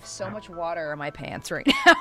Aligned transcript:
have 0.00 0.08
so 0.08 0.30
much 0.30 0.48
water 0.48 0.92
in 0.92 0.98
my 0.98 1.10
pants 1.10 1.50
right 1.50 1.66
now. 1.86 1.94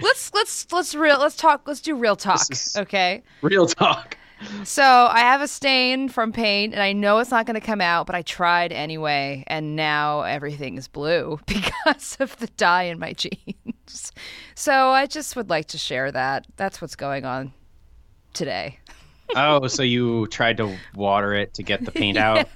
let's 0.00 0.32
let's 0.34 0.66
let's 0.72 0.94
real 0.94 1.18
let's 1.18 1.36
talk 1.36 1.62
let's 1.66 1.80
do 1.80 1.94
real 1.94 2.16
talk, 2.16 2.40
okay? 2.76 3.22
Real 3.42 3.66
talk. 3.66 4.16
So 4.64 4.82
I 4.82 5.20
have 5.20 5.40
a 5.40 5.48
stain 5.48 6.08
from 6.08 6.32
paint, 6.32 6.74
and 6.74 6.82
I 6.82 6.92
know 6.92 7.18
it's 7.18 7.30
not 7.30 7.46
going 7.46 7.58
to 7.58 7.66
come 7.66 7.80
out, 7.80 8.06
but 8.06 8.14
I 8.14 8.20
tried 8.22 8.72
anyway, 8.72 9.44
and 9.46 9.74
now 9.74 10.22
everything 10.22 10.76
is 10.76 10.86
blue 10.86 11.38
because 11.46 12.16
of 12.20 12.36
the 12.38 12.48
dye 12.48 12.82
in 12.84 12.98
my 12.98 13.12
jeans. 13.14 14.12
So 14.54 14.90
I 14.90 15.06
just 15.06 15.34
would 15.36 15.48
like 15.48 15.68
to 15.68 15.78
share 15.78 16.12
that. 16.12 16.46
That's 16.56 16.82
what's 16.82 16.96
going 16.96 17.24
on 17.24 17.54
today. 18.34 18.80
Oh, 19.36 19.66
so 19.66 19.82
you 19.82 20.26
tried 20.28 20.56
to 20.58 20.76
water 20.94 21.34
it 21.34 21.54
to 21.54 21.62
get 21.62 21.84
the 21.84 21.90
paint 21.90 22.16
out? 22.18 22.46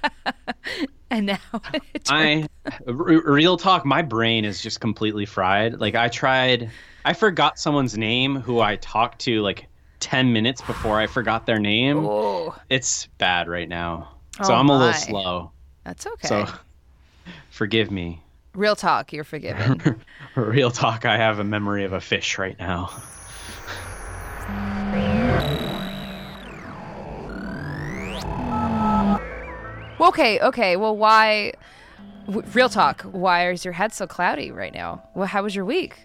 And 1.09 1.25
now 1.25 1.39
I 2.09 2.47
r- 2.87 2.93
real 2.93 3.57
talk. 3.57 3.85
My 3.85 4.01
brain 4.01 4.45
is 4.45 4.61
just 4.61 4.79
completely 4.79 5.25
fried. 5.25 5.79
Like 5.79 5.95
I 5.95 6.07
tried, 6.09 6.69
I 7.03 7.13
forgot 7.13 7.57
someone's 7.59 7.97
name 7.97 8.35
who 8.35 8.59
I 8.59 8.75
talked 8.77 9.19
to 9.21 9.41
like 9.41 9.65
ten 9.99 10.31
minutes 10.33 10.61
before 10.61 10.99
I 10.99 11.07
forgot 11.07 11.45
their 11.45 11.59
name. 11.59 12.05
Oh, 12.05 12.55
It's 12.69 13.07
bad 13.17 13.47
right 13.47 13.67
now, 13.67 14.09
so 14.43 14.53
Oh, 14.53 14.57
I'm 14.57 14.69
a 14.69 14.73
my. 14.73 14.77
little 14.85 14.93
slow. 14.93 15.51
that's 15.83 16.05
okay. 16.05 16.27
So 16.27 16.45
forgive 17.49 17.89
me. 17.91 18.21
Real 18.53 18.75
talk, 18.75 19.11
you're 19.13 19.23
forgiven. 19.23 20.01
Real 20.35 20.71
talk. 20.71 21.05
I 21.05 21.17
have 21.17 21.39
a 21.39 21.43
memory 21.43 21.85
of 21.85 21.93
a 21.93 22.01
fish 22.01 22.37
right 22.37 22.57
now. 22.59 22.91
Okay, 30.09 30.39
okay. 30.39 30.75
Well, 30.75 30.95
why? 30.95 31.53
W- 32.27 32.47
real 32.53 32.69
talk. 32.69 33.01
Why 33.03 33.49
is 33.51 33.63
your 33.65 33.73
head 33.73 33.93
so 33.93 34.05
cloudy 34.07 34.51
right 34.51 34.73
now? 34.73 35.03
Well, 35.15 35.27
how 35.27 35.43
was 35.43 35.55
your 35.55 35.65
week? 35.65 35.97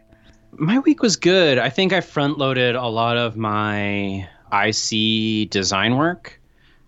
My 0.52 0.78
week 0.78 1.02
was 1.02 1.16
good. 1.16 1.58
I 1.58 1.69
think 1.69 1.92
I 1.92 2.00
front 2.00 2.38
loaded 2.38 2.77
a 2.77 2.86
lot 2.86 3.16
of 3.16 3.36
my 3.36 4.28
IC 4.52 5.50
design 5.50 5.96
work 5.96 6.41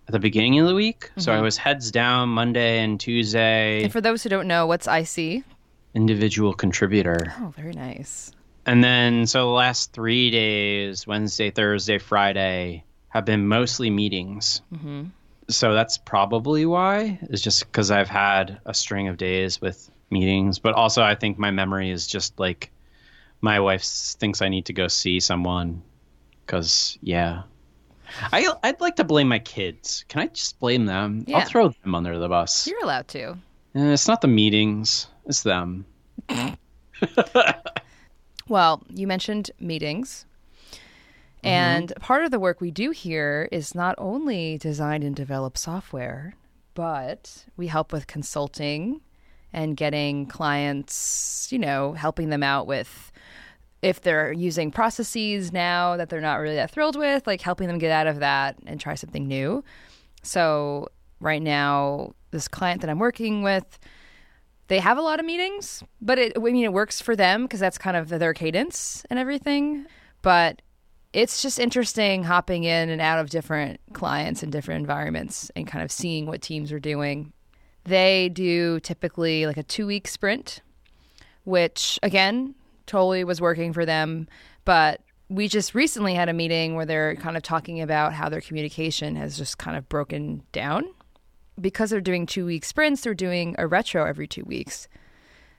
at 0.08 0.12
the 0.12 0.20
beginning 0.20 0.60
of 0.60 0.68
the 0.68 0.74
week. 0.74 1.10
So 1.18 1.32
I 1.32 1.40
was 1.40 1.56
heads 1.56 1.90
down 1.90 2.28
Monday 2.28 2.78
and 2.78 3.00
Tuesday, 3.00 3.82
And 3.82 3.92
for 3.92 4.00
those 4.00 4.22
who 4.22 4.28
don't 4.28 4.46
know, 4.46 4.66
what's 4.66 4.86
IC? 4.86 5.42
individual 5.94 6.52
contributor. 6.54 7.32
Oh, 7.40 7.52
very 7.56 7.72
nice. 7.72 8.30
And 8.66 8.84
then, 8.84 9.26
so 9.26 9.40
the 9.46 9.52
last 9.52 9.92
three 9.92 10.30
days, 10.30 11.06
Wednesday, 11.06 11.50
Thursday, 11.50 11.98
Friday, 11.98 12.84
have 13.08 13.24
been 13.24 13.48
mostly 13.48 13.88
meetings. 13.90 14.60
hmm 14.82 15.04
So 15.48 15.74
that's 15.74 15.98
probably 15.98 16.66
why, 16.66 17.18
is 17.30 17.40
just 17.40 17.66
because 17.66 17.90
I've 17.90 18.08
had 18.08 18.60
a 18.66 18.74
string 18.74 19.08
of 19.08 19.16
days 19.16 19.60
with 19.60 19.90
meetings. 20.10 20.58
But 20.58 20.74
also, 20.74 21.02
I 21.02 21.14
think 21.14 21.38
my 21.38 21.50
memory 21.50 21.90
is 21.90 22.06
just 22.06 22.38
like 22.38 22.70
my 23.40 23.60
wife 23.60 23.84
thinks 23.84 24.42
I 24.42 24.48
need 24.48 24.66
to 24.66 24.72
go 24.72 24.88
see 24.88 25.20
someone. 25.20 25.82
Because, 26.44 26.98
yeah. 27.00 27.42
I, 28.32 28.48
I'd 28.62 28.80
like 28.80 28.96
to 28.96 29.04
blame 29.04 29.28
my 29.28 29.38
kids. 29.40 30.04
Can 30.08 30.22
I 30.22 30.26
just 30.28 30.58
blame 30.58 30.86
them? 30.86 31.24
Yeah. 31.26 31.38
I'll 31.38 31.46
throw 31.46 31.68
them 31.68 31.94
under 31.94 32.18
the 32.18 32.28
bus. 32.28 32.66
You're 32.66 32.82
allowed 32.82 33.08
to. 33.08 33.36
Eh, 33.74 33.92
it's 33.92 34.08
not 34.08 34.20
the 34.20 34.28
meetings, 34.28 35.08
it's 35.26 35.42
them. 35.42 35.84
Well, 38.48 38.82
you 38.88 39.06
mentioned 39.06 39.50
meetings. 39.58 40.24
Mm-hmm. 41.46 41.54
And 41.54 41.92
part 42.00 42.24
of 42.24 42.32
the 42.32 42.40
work 42.40 42.60
we 42.60 42.70
do 42.70 42.90
here 42.90 43.48
is 43.52 43.74
not 43.74 43.94
only 43.98 44.58
design 44.58 45.02
and 45.02 45.14
develop 45.14 45.56
software, 45.56 46.34
but 46.74 47.44
we 47.56 47.68
help 47.68 47.92
with 47.92 48.06
consulting 48.06 49.00
and 49.52 49.76
getting 49.76 50.26
clients, 50.26 51.48
you 51.50 51.58
know, 51.58 51.92
helping 51.92 52.30
them 52.30 52.42
out 52.42 52.66
with 52.66 53.12
if 53.80 54.00
they're 54.00 54.32
using 54.32 54.72
processes 54.72 55.52
now 55.52 55.96
that 55.96 56.08
they're 56.08 56.20
not 56.20 56.36
really 56.36 56.56
that 56.56 56.70
thrilled 56.72 56.96
with, 56.96 57.26
like 57.26 57.40
helping 57.40 57.68
them 57.68 57.78
get 57.78 57.92
out 57.92 58.08
of 58.08 58.18
that 58.18 58.56
and 58.66 58.80
try 58.80 58.96
something 58.96 59.28
new. 59.28 59.62
So, 60.22 60.88
right 61.20 61.40
now, 61.40 62.14
this 62.32 62.48
client 62.48 62.80
that 62.80 62.90
I'm 62.90 62.98
working 62.98 63.42
with, 63.42 63.78
they 64.66 64.80
have 64.80 64.98
a 64.98 65.02
lot 65.02 65.20
of 65.20 65.26
meetings, 65.26 65.84
but 66.00 66.18
it, 66.18 66.32
I 66.36 66.40
mean, 66.40 66.64
it 66.64 66.72
works 66.72 67.00
for 67.00 67.14
them 67.14 67.42
because 67.42 67.60
that's 67.60 67.78
kind 67.78 67.96
of 67.96 68.08
their 68.08 68.34
cadence 68.34 69.04
and 69.08 69.18
everything. 69.20 69.86
But 70.22 70.62
it's 71.16 71.40
just 71.40 71.58
interesting 71.58 72.24
hopping 72.24 72.64
in 72.64 72.90
and 72.90 73.00
out 73.00 73.18
of 73.18 73.30
different 73.30 73.80
clients 73.94 74.42
and 74.42 74.52
different 74.52 74.80
environments 74.80 75.50
and 75.56 75.66
kind 75.66 75.82
of 75.82 75.90
seeing 75.90 76.26
what 76.26 76.42
teams 76.42 76.70
are 76.70 76.78
doing. 76.78 77.32
They 77.84 78.28
do 78.28 78.80
typically 78.80 79.46
like 79.46 79.56
a 79.56 79.62
two 79.62 79.86
week 79.86 80.08
sprint, 80.08 80.60
which 81.44 81.98
again, 82.02 82.54
totally 82.84 83.24
was 83.24 83.40
working 83.40 83.72
for 83.72 83.86
them. 83.86 84.28
But 84.66 85.00
we 85.30 85.48
just 85.48 85.74
recently 85.74 86.12
had 86.12 86.28
a 86.28 86.34
meeting 86.34 86.74
where 86.74 86.84
they're 86.84 87.16
kind 87.16 87.38
of 87.38 87.42
talking 87.42 87.80
about 87.80 88.12
how 88.12 88.28
their 88.28 88.42
communication 88.42 89.16
has 89.16 89.38
just 89.38 89.56
kind 89.56 89.78
of 89.78 89.88
broken 89.88 90.42
down 90.52 90.84
because 91.58 91.88
they're 91.88 92.02
doing 92.02 92.26
two 92.26 92.44
week 92.44 92.62
sprints, 92.62 93.00
they're 93.00 93.14
doing 93.14 93.54
a 93.56 93.66
retro 93.66 94.04
every 94.04 94.26
two 94.26 94.44
weeks. 94.44 94.86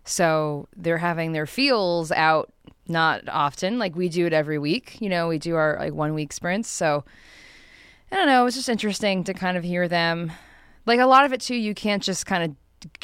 So 0.03 0.68
they're 0.75 1.00
having 1.00 1.31
their 1.31 1.47
feels 1.47 2.12
out 2.12 2.53
not 2.89 3.27
often. 3.29 3.79
Like 3.79 3.95
we 3.95 4.09
do 4.09 4.25
it 4.25 4.33
every 4.33 4.59
week. 4.59 4.97
You 4.99 5.09
know, 5.09 5.27
we 5.27 5.37
do 5.37 5.55
our 5.55 5.77
like 5.79 5.93
one 5.93 6.13
week 6.13 6.33
sprints. 6.33 6.69
So 6.69 7.03
I 8.11 8.15
don't 8.15 8.27
know. 8.27 8.45
It's 8.45 8.55
just 8.55 8.69
interesting 8.69 9.23
to 9.25 9.33
kind 9.33 9.57
of 9.57 9.63
hear 9.63 9.87
them. 9.87 10.31
Like 10.85 10.99
a 10.99 11.05
lot 11.05 11.25
of 11.25 11.33
it 11.33 11.41
too, 11.41 11.55
you 11.55 11.73
can't 11.73 12.01
just 12.01 12.25
kind 12.25 12.43
of 12.43 12.55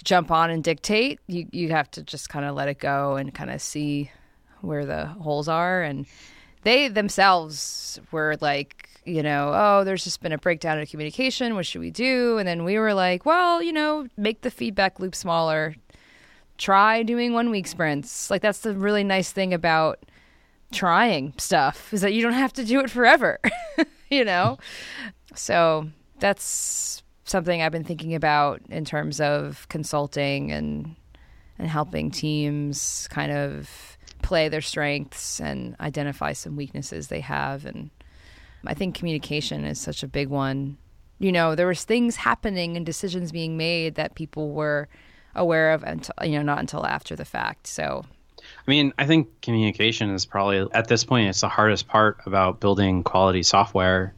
jump 0.03 0.31
on 0.31 0.49
and 0.49 0.63
dictate. 0.63 1.19
You 1.27 1.47
you 1.51 1.69
have 1.69 1.89
to 1.91 2.03
just 2.03 2.29
kind 2.29 2.45
of 2.45 2.55
let 2.55 2.69
it 2.69 2.79
go 2.79 3.15
and 3.15 3.33
kind 3.33 3.51
of 3.51 3.61
see 3.61 4.11
where 4.61 4.85
the 4.85 5.05
holes 5.05 5.47
are. 5.47 5.81
And 5.81 6.05
they 6.63 6.87
themselves 6.87 7.99
were 8.11 8.37
like, 8.39 8.89
you 9.05 9.21
know, 9.21 9.51
oh, 9.53 9.83
there's 9.83 10.03
just 10.03 10.21
been 10.21 10.31
a 10.31 10.37
breakdown 10.37 10.79
in 10.79 10.85
communication. 10.85 11.55
What 11.55 11.65
should 11.65 11.81
we 11.81 11.91
do? 11.91 12.37
And 12.37 12.47
then 12.47 12.63
we 12.63 12.79
were 12.79 12.93
like, 12.93 13.25
well, 13.25 13.61
you 13.61 13.73
know, 13.73 14.07
make 14.17 14.41
the 14.41 14.51
feedback 14.51 14.99
loop 14.99 15.15
smaller. 15.15 15.75
Try 16.57 17.03
doing 17.03 17.33
one 17.33 17.49
week 17.49 17.67
sprints. 17.67 18.29
Like 18.29 18.41
that's 18.41 18.59
the 18.59 18.73
really 18.73 19.03
nice 19.03 19.31
thing 19.31 19.53
about 19.53 19.99
trying 20.71 21.33
stuff 21.37 21.93
is 21.93 22.01
that 22.01 22.13
you 22.13 22.21
don't 22.21 22.33
have 22.33 22.53
to 22.53 22.65
do 22.65 22.79
it 22.79 22.89
forever, 22.89 23.39
you 24.09 24.25
know? 24.25 24.57
So 25.35 25.89
that's 26.19 27.03
something 27.25 27.61
I've 27.61 27.71
been 27.71 27.83
thinking 27.83 28.15
about 28.15 28.61
in 28.69 28.85
terms 28.85 29.21
of 29.21 29.67
consulting 29.69 30.51
and 30.51 30.95
and 31.59 31.67
helping 31.67 32.09
teams 32.09 33.07
kind 33.11 33.31
of 33.31 33.97
play 34.23 34.49
their 34.49 34.61
strengths 34.61 35.39
and 35.39 35.75
identify 35.79 36.33
some 36.33 36.55
weaknesses 36.55 37.07
they 37.07 37.19
have 37.19 37.65
and 37.65 37.91
I 38.65 38.73
think 38.73 38.95
communication 38.95 39.65
is 39.65 39.79
such 39.79 40.03
a 40.03 40.07
big 40.07 40.29
one. 40.29 40.77
You 41.19 41.31
know, 41.31 41.55
there 41.55 41.67
was 41.67 41.83
things 41.83 42.15
happening 42.15 42.77
and 42.77 42.85
decisions 42.85 43.31
being 43.31 43.57
made 43.57 43.95
that 43.95 44.15
people 44.15 44.51
were 44.51 44.87
aware 45.35 45.73
of 45.73 45.83
until 45.83 46.13
you 46.23 46.37
know 46.37 46.43
not 46.43 46.59
until 46.59 46.85
after 46.85 47.15
the 47.15 47.25
fact. 47.25 47.67
So 47.67 48.05
I 48.65 48.71
mean, 48.71 48.93
I 48.97 49.05
think 49.05 49.41
communication 49.41 50.09
is 50.11 50.25
probably 50.25 50.67
at 50.73 50.87
this 50.87 51.03
point 51.03 51.29
it's 51.29 51.41
the 51.41 51.49
hardest 51.49 51.87
part 51.87 52.19
about 52.25 52.59
building 52.59 53.03
quality 53.03 53.43
software. 53.43 54.13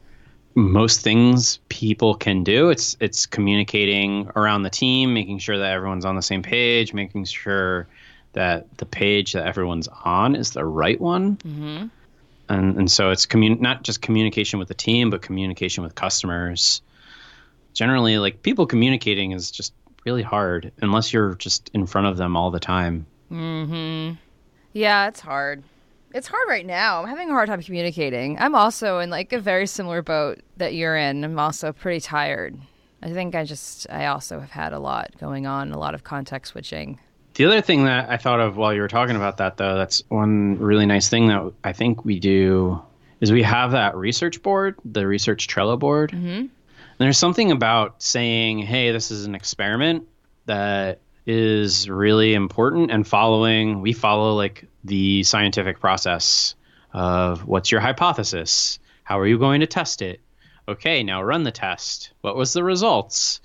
Most 0.54 1.02
things 1.02 1.58
people 1.68 2.14
can 2.14 2.42
do. 2.44 2.70
It's 2.70 2.96
it's 3.00 3.26
communicating 3.26 4.30
around 4.36 4.62
the 4.62 4.70
team, 4.70 5.12
making 5.12 5.38
sure 5.38 5.58
that 5.58 5.72
everyone's 5.72 6.04
on 6.04 6.16
the 6.16 6.22
same 6.22 6.42
page, 6.42 6.94
making 6.94 7.24
sure 7.24 7.86
that 8.32 8.66
the 8.78 8.86
page 8.86 9.32
that 9.32 9.46
everyone's 9.46 9.88
on 10.04 10.36
is 10.36 10.52
the 10.52 10.64
right 10.64 11.00
one. 11.00 11.36
Mm-hmm. 11.36 11.86
And 12.48 12.76
and 12.76 12.90
so 12.90 13.10
it's 13.10 13.26
commun- 13.26 13.60
not 13.60 13.82
just 13.82 14.00
communication 14.00 14.58
with 14.58 14.68
the 14.68 14.74
team, 14.74 15.10
but 15.10 15.22
communication 15.22 15.82
with 15.82 15.94
customers. 15.94 16.80
Generally, 17.74 18.18
like 18.18 18.42
people 18.42 18.66
communicating 18.66 19.32
is 19.32 19.50
just 19.50 19.74
really 20.06 20.22
hard 20.22 20.72
unless 20.80 21.12
you're 21.12 21.34
just 21.34 21.68
in 21.74 21.84
front 21.84 22.06
of 22.06 22.16
them 22.16 22.36
all 22.36 22.50
the 22.52 22.60
time. 22.60 23.04
Mhm. 23.30 24.16
Yeah, 24.72 25.08
it's 25.08 25.20
hard. 25.20 25.64
It's 26.14 26.28
hard 26.28 26.48
right 26.48 26.64
now. 26.64 27.02
I'm 27.02 27.08
having 27.08 27.28
a 27.28 27.32
hard 27.32 27.48
time 27.48 27.60
communicating. 27.60 28.38
I'm 28.38 28.54
also 28.54 29.00
in 29.00 29.10
like 29.10 29.32
a 29.32 29.40
very 29.40 29.66
similar 29.66 30.00
boat 30.02 30.38
that 30.56 30.74
you're 30.74 30.96
in. 30.96 31.24
I'm 31.24 31.38
also 31.38 31.72
pretty 31.72 32.00
tired. 32.00 32.56
I 33.02 33.10
think 33.10 33.34
I 33.34 33.44
just 33.44 33.86
I 33.90 34.06
also 34.06 34.38
have 34.40 34.50
had 34.52 34.72
a 34.72 34.78
lot 34.78 35.10
going 35.20 35.46
on, 35.46 35.72
a 35.72 35.78
lot 35.78 35.94
of 35.94 36.04
context 36.04 36.52
switching. 36.52 36.98
The 37.34 37.44
other 37.44 37.60
thing 37.60 37.84
that 37.84 38.08
I 38.08 38.16
thought 38.16 38.40
of 38.40 38.56
while 38.56 38.72
you 38.72 38.80
were 38.80 38.88
talking 38.88 39.16
about 39.16 39.36
that, 39.38 39.58
though, 39.58 39.74
that's 39.76 40.02
one 40.08 40.56
really 40.58 40.86
nice 40.86 41.10
thing 41.10 41.26
that 41.26 41.52
I 41.64 41.72
think 41.74 42.04
we 42.04 42.18
do 42.18 42.80
is 43.20 43.30
we 43.30 43.42
have 43.42 43.72
that 43.72 43.94
research 43.94 44.40
board, 44.42 44.76
the 44.86 45.06
research 45.06 45.46
Trello 45.48 45.78
board. 45.78 46.12
Mhm. 46.12 46.48
There's 46.98 47.18
something 47.18 47.52
about 47.52 48.02
saying, 48.02 48.58
hey, 48.60 48.92
this 48.92 49.10
is 49.10 49.26
an 49.26 49.34
experiment 49.34 50.08
that 50.46 51.00
is 51.26 51.90
really 51.90 52.34
important 52.34 52.90
and 52.90 53.06
following, 53.06 53.80
we 53.80 53.92
follow 53.92 54.34
like 54.34 54.66
the 54.84 55.22
scientific 55.24 55.80
process 55.80 56.54
of 56.92 57.46
what's 57.46 57.70
your 57.70 57.80
hypothesis? 57.80 58.78
How 59.02 59.18
are 59.18 59.26
you 59.26 59.38
going 59.38 59.60
to 59.60 59.66
test 59.66 60.02
it? 60.02 60.20
Okay, 60.68 61.02
now 61.02 61.22
run 61.22 61.42
the 61.42 61.52
test. 61.52 62.12
What 62.22 62.36
was 62.36 62.52
the 62.52 62.64
results? 62.64 63.40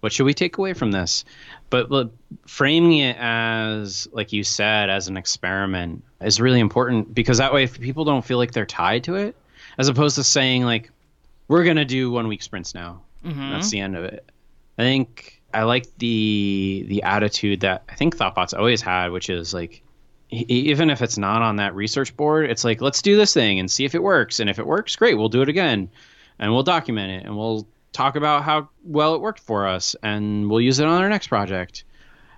what 0.00 0.12
should 0.12 0.24
we 0.24 0.34
take 0.34 0.58
away 0.58 0.72
from 0.72 0.92
this? 0.92 1.24
But, 1.70 1.88
but 1.88 2.12
framing 2.46 2.98
it 2.98 3.16
as, 3.18 4.06
like 4.12 4.32
you 4.32 4.44
said, 4.44 4.88
as 4.88 5.08
an 5.08 5.16
experiment 5.16 6.04
is 6.20 6.40
really 6.40 6.60
important 6.60 7.12
because 7.12 7.38
that 7.38 7.52
way, 7.52 7.64
if 7.64 7.80
people 7.80 8.04
don't 8.04 8.24
feel 8.24 8.38
like 8.38 8.52
they're 8.52 8.66
tied 8.66 9.04
to 9.04 9.16
it, 9.16 9.36
as 9.78 9.88
opposed 9.88 10.14
to 10.16 10.24
saying 10.24 10.62
like, 10.62 10.90
we're 11.48 11.64
gonna 11.64 11.84
do 11.84 12.10
one 12.10 12.28
week 12.28 12.42
sprints 12.42 12.74
now. 12.74 13.02
Mm-hmm. 13.24 13.50
That's 13.50 13.70
the 13.70 13.80
end 13.80 13.96
of 13.96 14.04
it. 14.04 14.30
I 14.78 14.82
think 14.82 15.42
I 15.54 15.62
like 15.62 15.86
the 15.98 16.84
the 16.88 17.02
attitude 17.02 17.60
that 17.60 17.84
I 17.88 17.94
think 17.94 18.16
Thoughtbot's 18.16 18.54
always 18.54 18.82
had, 18.82 19.10
which 19.10 19.30
is 19.30 19.54
like, 19.54 19.82
even 20.30 20.90
if 20.90 21.02
it's 21.02 21.18
not 21.18 21.42
on 21.42 21.56
that 21.56 21.74
research 21.74 22.16
board, 22.16 22.50
it's 22.50 22.64
like 22.64 22.80
let's 22.80 23.02
do 23.02 23.16
this 23.16 23.32
thing 23.32 23.58
and 23.58 23.70
see 23.70 23.84
if 23.84 23.94
it 23.94 24.02
works. 24.02 24.40
And 24.40 24.50
if 24.50 24.58
it 24.58 24.66
works, 24.66 24.96
great, 24.96 25.14
we'll 25.14 25.28
do 25.28 25.42
it 25.42 25.48
again, 25.48 25.88
and 26.38 26.52
we'll 26.52 26.62
document 26.62 27.10
it, 27.22 27.26
and 27.26 27.36
we'll 27.36 27.66
talk 27.96 28.14
about 28.14 28.42
how 28.42 28.68
well 28.84 29.14
it 29.14 29.20
worked 29.22 29.40
for 29.40 29.66
us 29.66 29.96
and 30.02 30.50
we'll 30.50 30.60
use 30.60 30.78
it 30.78 30.86
on 30.86 31.02
our 31.02 31.08
next 31.08 31.28
project. 31.28 31.84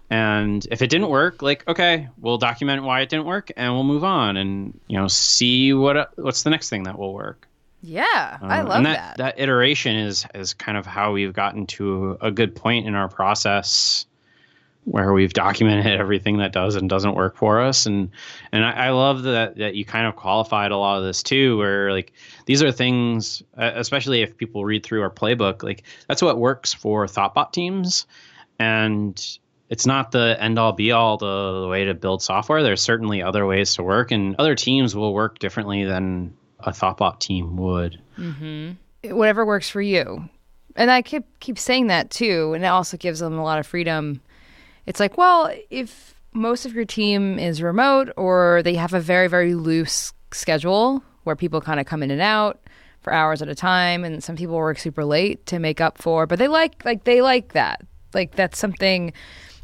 And 0.08 0.64
if 0.70 0.80
it 0.80 0.88
didn't 0.88 1.08
work, 1.08 1.42
like 1.42 1.66
okay, 1.68 2.08
we'll 2.18 2.38
document 2.38 2.84
why 2.84 3.00
it 3.00 3.08
didn't 3.08 3.26
work 3.26 3.50
and 3.56 3.74
we'll 3.74 3.84
move 3.84 4.04
on 4.04 4.36
and 4.36 4.78
you 4.86 4.96
know 4.96 5.08
see 5.08 5.74
what 5.74 6.16
what's 6.16 6.44
the 6.44 6.50
next 6.50 6.70
thing 6.70 6.84
that 6.84 6.96
will 6.96 7.12
work. 7.12 7.47
Yeah, 7.80 8.38
I 8.42 8.60
uh, 8.60 8.66
love 8.66 8.84
that, 8.84 9.16
that. 9.16 9.36
That 9.36 9.42
iteration 9.42 9.96
is 9.96 10.26
is 10.34 10.54
kind 10.54 10.76
of 10.76 10.84
how 10.84 11.12
we've 11.12 11.32
gotten 11.32 11.66
to 11.66 12.18
a 12.20 12.30
good 12.30 12.54
point 12.54 12.86
in 12.86 12.94
our 12.94 13.08
process 13.08 14.06
where 14.84 15.12
we've 15.12 15.32
documented 15.32 15.86
everything 16.00 16.38
that 16.38 16.52
does 16.52 16.74
and 16.74 16.88
doesn't 16.88 17.14
work 17.14 17.36
for 17.36 17.60
us. 17.60 17.86
And 17.86 18.10
and 18.52 18.64
I, 18.64 18.86
I, 18.86 18.90
love 18.90 19.22
that 19.24 19.56
that 19.56 19.74
you 19.74 19.84
kind 19.84 20.06
of 20.06 20.16
qualified 20.16 20.72
a 20.72 20.76
lot 20.76 20.98
of 20.98 21.04
this 21.04 21.22
too 21.22 21.58
where 21.58 21.92
like 21.92 22.12
these 22.46 22.62
are 22.62 22.72
things 22.72 23.42
especially 23.56 24.22
if 24.22 24.36
people 24.36 24.64
read 24.64 24.84
through 24.84 25.02
our 25.02 25.10
playbook 25.10 25.62
like 25.62 25.84
that's 26.08 26.22
what 26.22 26.38
works 26.38 26.72
for 26.72 27.06
thoughtbot 27.06 27.52
teams. 27.52 28.06
And 28.58 29.38
it's 29.68 29.86
not 29.86 30.10
the 30.10 30.36
end 30.40 30.58
all 30.58 30.72
be 30.72 30.90
all 30.92 31.16
the, 31.18 31.60
the 31.60 31.68
way 31.68 31.84
to 31.84 31.94
build 31.94 32.22
software. 32.22 32.62
There's 32.62 32.82
certainly 32.82 33.22
other 33.22 33.46
ways 33.46 33.74
to 33.74 33.82
work 33.82 34.10
and 34.10 34.34
other 34.36 34.54
teams 34.54 34.96
will 34.96 35.12
work 35.14 35.38
differently 35.38 35.84
than 35.84 36.34
a 36.60 36.70
thoughtbot 36.70 37.20
team 37.20 37.56
would. 37.56 38.00
Mm-hmm. 38.18 39.16
whatever 39.16 39.46
works 39.46 39.70
for 39.70 39.80
you. 39.80 40.28
And 40.74 40.90
i 40.90 41.02
keep 41.02 41.24
keep 41.40 41.58
saying 41.58 41.88
that 41.88 42.10
too 42.10 42.52
and 42.54 42.64
it 42.64 42.68
also 42.68 42.96
gives 42.96 43.20
them 43.20 43.38
a 43.38 43.44
lot 43.44 43.58
of 43.58 43.66
freedom. 43.66 44.20
It's 44.86 45.00
like, 45.00 45.18
well, 45.18 45.52
if 45.70 46.14
most 46.32 46.66
of 46.66 46.72
your 46.72 46.84
team 46.84 47.38
is 47.38 47.62
remote 47.62 48.10
or 48.16 48.62
they 48.64 48.74
have 48.74 48.94
a 48.94 49.00
very, 49.00 49.28
very 49.28 49.54
loose 49.54 50.12
schedule 50.32 51.02
where 51.24 51.36
people 51.36 51.60
kind 51.60 51.80
of 51.80 51.86
come 51.86 52.02
in 52.02 52.10
and 52.10 52.20
out 52.20 52.60
for 53.00 53.12
hours 53.12 53.42
at 53.42 53.48
a 53.48 53.54
time 53.54 54.04
and 54.04 54.22
some 54.22 54.36
people 54.36 54.56
work 54.56 54.78
super 54.78 55.04
late 55.04 55.44
to 55.46 55.58
make 55.58 55.80
up 55.80 55.98
for 55.98 56.26
but 56.26 56.38
they 56.38 56.48
like 56.48 56.84
like 56.84 57.04
they 57.04 57.22
like 57.22 57.52
that. 57.52 57.82
Like 58.14 58.34
that's 58.34 58.58
something 58.58 59.12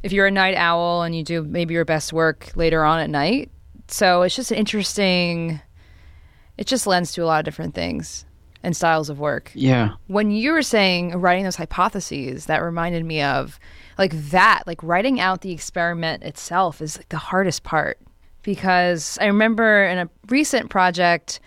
if 0.03 0.13
you're 0.13 0.27
a 0.27 0.31
night 0.31 0.55
owl 0.55 1.03
and 1.03 1.17
you 1.17 1.25
do 1.25 1.43
maybe 1.43 1.75
your 1.75 1.85
best 1.85 2.13
work 2.13 2.53
later 2.55 2.85
on 2.85 3.01
at 3.01 3.11
night. 3.11 3.51
So 3.89 4.23
it's 4.23 4.37
just 4.37 4.51
an 4.51 4.59
interesting 4.59 5.61
it 6.59 6.67
just 6.67 6.87
lends 6.87 7.13
to 7.13 7.23
a 7.23 7.27
lot 7.27 7.39
of 7.39 7.45
different 7.45 7.75
things 7.75 8.25
and 8.63 8.77
styles 8.77 9.11
of 9.11 9.19
work 9.19 9.51
yeah 9.55 9.93
when 10.07 10.31
you 10.31 10.53
were 10.53 10.63
saying 10.63 11.13
writing 11.13 11.45
those 11.45 11.57
hypotheses 11.57 12.47
that 12.47 12.63
reminded 12.63 13.05
me 13.05 13.23
of 13.23 13.59
like 13.99 14.13
that, 14.31 14.63
like 14.67 14.83
writing 14.83 15.21
out 15.21 15.41
the 15.41 15.53
experiment 15.53 16.23
itself 16.23 16.81
is 16.81 16.97
like 16.99 17.09
the 17.11 17.19
hardest 17.19 17.63
part 17.63 17.99
because 18.43 19.19
I 19.21 19.27
remember 19.27 19.85
in 19.85 19.99
a 19.99 20.11
recent 20.29 20.71
project, 20.71 21.41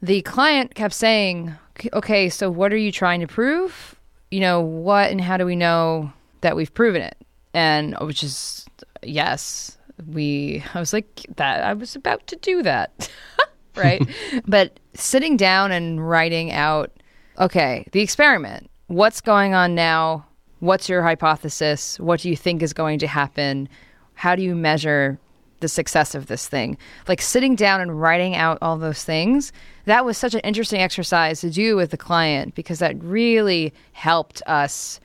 the 0.00 0.22
client 0.22 0.74
kept 0.74 0.94
saying, 0.94 1.54
okay, 1.92 2.28
so 2.28 2.50
what 2.50 2.72
are 2.72 2.78
you 2.78 2.92
trying 2.92 3.20
to 3.20 3.26
prove? 3.26 3.94
You 4.30 4.40
know, 4.40 4.60
what 4.60 5.10
and 5.10 5.20
how 5.20 5.36
do 5.36 5.44
we 5.44 5.56
know 5.56 6.12
that 6.40 6.56
we've 6.56 6.72
proven 6.72 7.02
it? 7.02 7.16
And 7.52 7.96
which 8.00 8.22
is, 8.22 8.66
yes, 9.02 9.76
we, 10.06 10.64
I 10.74 10.80
was 10.80 10.92
like, 10.92 11.26
that, 11.36 11.64
I 11.64 11.72
was 11.72 11.96
about 11.96 12.26
to 12.28 12.36
do 12.36 12.62
that. 12.62 13.10
right. 13.78 14.06
but 14.46 14.78
sitting 14.94 15.36
down 15.36 15.72
and 15.72 16.08
writing 16.08 16.52
out, 16.52 16.90
okay, 17.38 17.86
the 17.92 18.00
experiment, 18.00 18.70
what's 18.88 19.20
going 19.20 19.54
on 19.54 19.74
now? 19.74 20.26
What's 20.60 20.88
your 20.88 21.02
hypothesis? 21.02 22.00
What 22.00 22.20
do 22.20 22.28
you 22.28 22.36
think 22.36 22.62
is 22.62 22.72
going 22.72 22.98
to 22.98 23.06
happen? 23.06 23.68
How 24.14 24.34
do 24.34 24.42
you 24.42 24.56
measure 24.56 25.18
the 25.60 25.68
success 25.68 26.14
of 26.14 26.26
this 26.26 26.48
thing? 26.48 26.76
Like 27.06 27.22
sitting 27.22 27.54
down 27.54 27.80
and 27.80 28.00
writing 28.00 28.34
out 28.34 28.58
all 28.60 28.76
those 28.76 29.04
things, 29.04 29.52
that 29.84 30.04
was 30.04 30.18
such 30.18 30.34
an 30.34 30.40
interesting 30.40 30.80
exercise 30.80 31.40
to 31.42 31.50
do 31.50 31.76
with 31.76 31.90
the 31.90 31.96
client 31.96 32.54
because 32.56 32.80
that 32.80 33.00
really 33.02 33.72
helped 33.92 34.42
us 34.46 34.98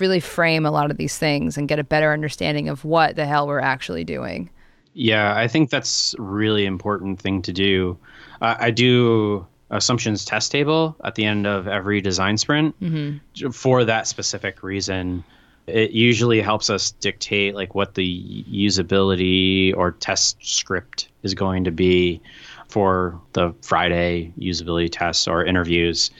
really 0.00 0.20
frame 0.20 0.66
a 0.66 0.70
lot 0.70 0.90
of 0.90 0.96
these 0.96 1.16
things 1.18 1.56
and 1.56 1.68
get 1.68 1.78
a 1.78 1.84
better 1.84 2.12
understanding 2.12 2.68
of 2.68 2.84
what 2.84 3.16
the 3.16 3.26
hell 3.26 3.46
we're 3.46 3.60
actually 3.60 4.04
doing. 4.04 4.50
Yeah, 4.98 5.36
I 5.36 5.46
think 5.46 5.70
that's 5.70 6.12
really 6.18 6.66
important 6.66 7.20
thing 7.20 7.40
to 7.42 7.52
do. 7.52 7.96
Uh, 8.42 8.56
I 8.58 8.72
do 8.72 9.46
assumptions 9.70 10.24
test 10.24 10.50
table 10.50 10.96
at 11.04 11.14
the 11.14 11.24
end 11.24 11.46
of 11.46 11.68
every 11.68 12.00
design 12.00 12.36
sprint 12.36 12.78
mm-hmm. 12.80 13.50
for 13.50 13.84
that 13.84 14.08
specific 14.08 14.64
reason. 14.64 15.22
It 15.68 15.92
usually 15.92 16.40
helps 16.40 16.68
us 16.68 16.90
dictate 16.90 17.54
like 17.54 17.76
what 17.76 17.94
the 17.94 18.44
usability 18.50 19.72
or 19.76 19.92
test 19.92 20.36
script 20.44 21.10
is 21.22 21.32
going 21.32 21.62
to 21.62 21.70
be 21.70 22.20
for 22.66 23.20
the 23.34 23.54
Friday 23.62 24.32
usability 24.36 24.88
tests 24.90 25.28
or 25.28 25.44
interviews. 25.44 26.10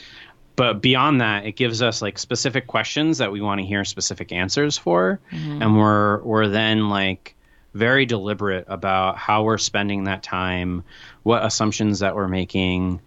But 0.55 0.75
beyond 0.75 1.21
that, 1.21 1.47
it 1.47 1.57
gives 1.57 1.83
us 1.83 2.01
like 2.01 2.17
specific 2.17 2.69
questions 2.69 3.19
that 3.19 3.33
we 3.33 3.41
want 3.41 3.61
to 3.61 3.67
hear 3.67 3.85
specific 3.85 4.31
answers 4.31 4.79
for, 4.79 5.19
mm-hmm. 5.33 5.63
and 5.63 5.77
we're 5.77 6.23
we're 6.23 6.47
then 6.47 6.91
like 6.91 7.35
very 7.79 8.05
deliberate 8.05 8.65
about 8.69 9.17
how 9.17 9.45
we're 9.45 9.59
spending 9.59 10.05
that 10.05 10.23
time, 10.23 10.83
what 11.23 11.45
assumptions 11.45 12.01
that 12.01 12.15
we're 12.17 12.29
making, 12.29 13.01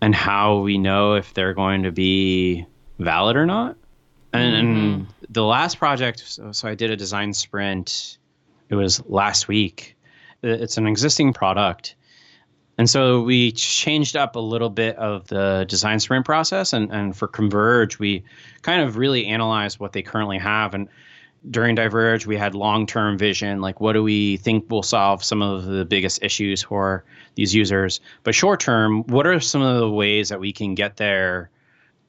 and 0.00 0.14
how 0.14 0.58
we 0.58 0.78
know 0.78 1.14
if 1.14 1.34
they're 1.34 1.54
going 1.54 1.82
to 1.82 1.92
be 1.92 2.64
valid 2.98 3.36
or 3.36 3.44
not. 3.44 3.76
And, 4.32 4.66
mm-hmm. 4.66 5.10
the 5.28 5.44
last 5.44 5.78
project, 5.78 6.20
so, 6.20 6.52
so, 6.52 6.68
I 6.68 6.74
did 6.74 6.90
a 6.90 6.96
design 6.96 7.34
sprint. 7.34 8.16
It 8.70 8.76
was 8.76 9.04
last 9.06 9.48
week. 9.48 9.96
It's 10.42 10.78
an 10.78 10.86
existing 10.86 11.34
product. 11.34 11.94
And 12.78 12.88
so 12.88 13.20
we 13.20 13.52
changed 13.52 14.16
up 14.16 14.34
a 14.34 14.40
little 14.40 14.70
bit 14.70 14.96
of 14.96 15.28
the 15.28 15.66
design 15.68 16.00
sprint 16.00 16.24
process. 16.24 16.72
And, 16.72 16.90
and 16.90 17.14
for 17.14 17.28
Converge, 17.28 17.98
we 17.98 18.24
kind 18.62 18.80
of 18.80 18.96
really 18.96 19.26
analyzed 19.26 19.78
what 19.78 19.92
they 19.92 20.02
currently 20.02 20.38
have. 20.38 20.72
And 20.72 20.88
during 21.50 21.74
Diverge, 21.74 22.26
we 22.26 22.36
had 22.36 22.54
long 22.54 22.86
term 22.86 23.18
vision 23.18 23.60
like, 23.60 23.80
what 23.80 23.94
do 23.94 24.02
we 24.02 24.36
think 24.38 24.70
will 24.70 24.82
solve 24.82 25.24
some 25.24 25.42
of 25.42 25.64
the 25.64 25.84
biggest 25.84 26.22
issues 26.22 26.62
for 26.62 27.04
these 27.34 27.54
users? 27.54 28.00
But 28.22 28.34
short 28.34 28.60
term, 28.60 29.02
what 29.04 29.26
are 29.26 29.40
some 29.40 29.62
of 29.62 29.78
the 29.78 29.90
ways 29.90 30.28
that 30.28 30.40
we 30.40 30.52
can 30.52 30.74
get 30.74 30.96
there 30.96 31.50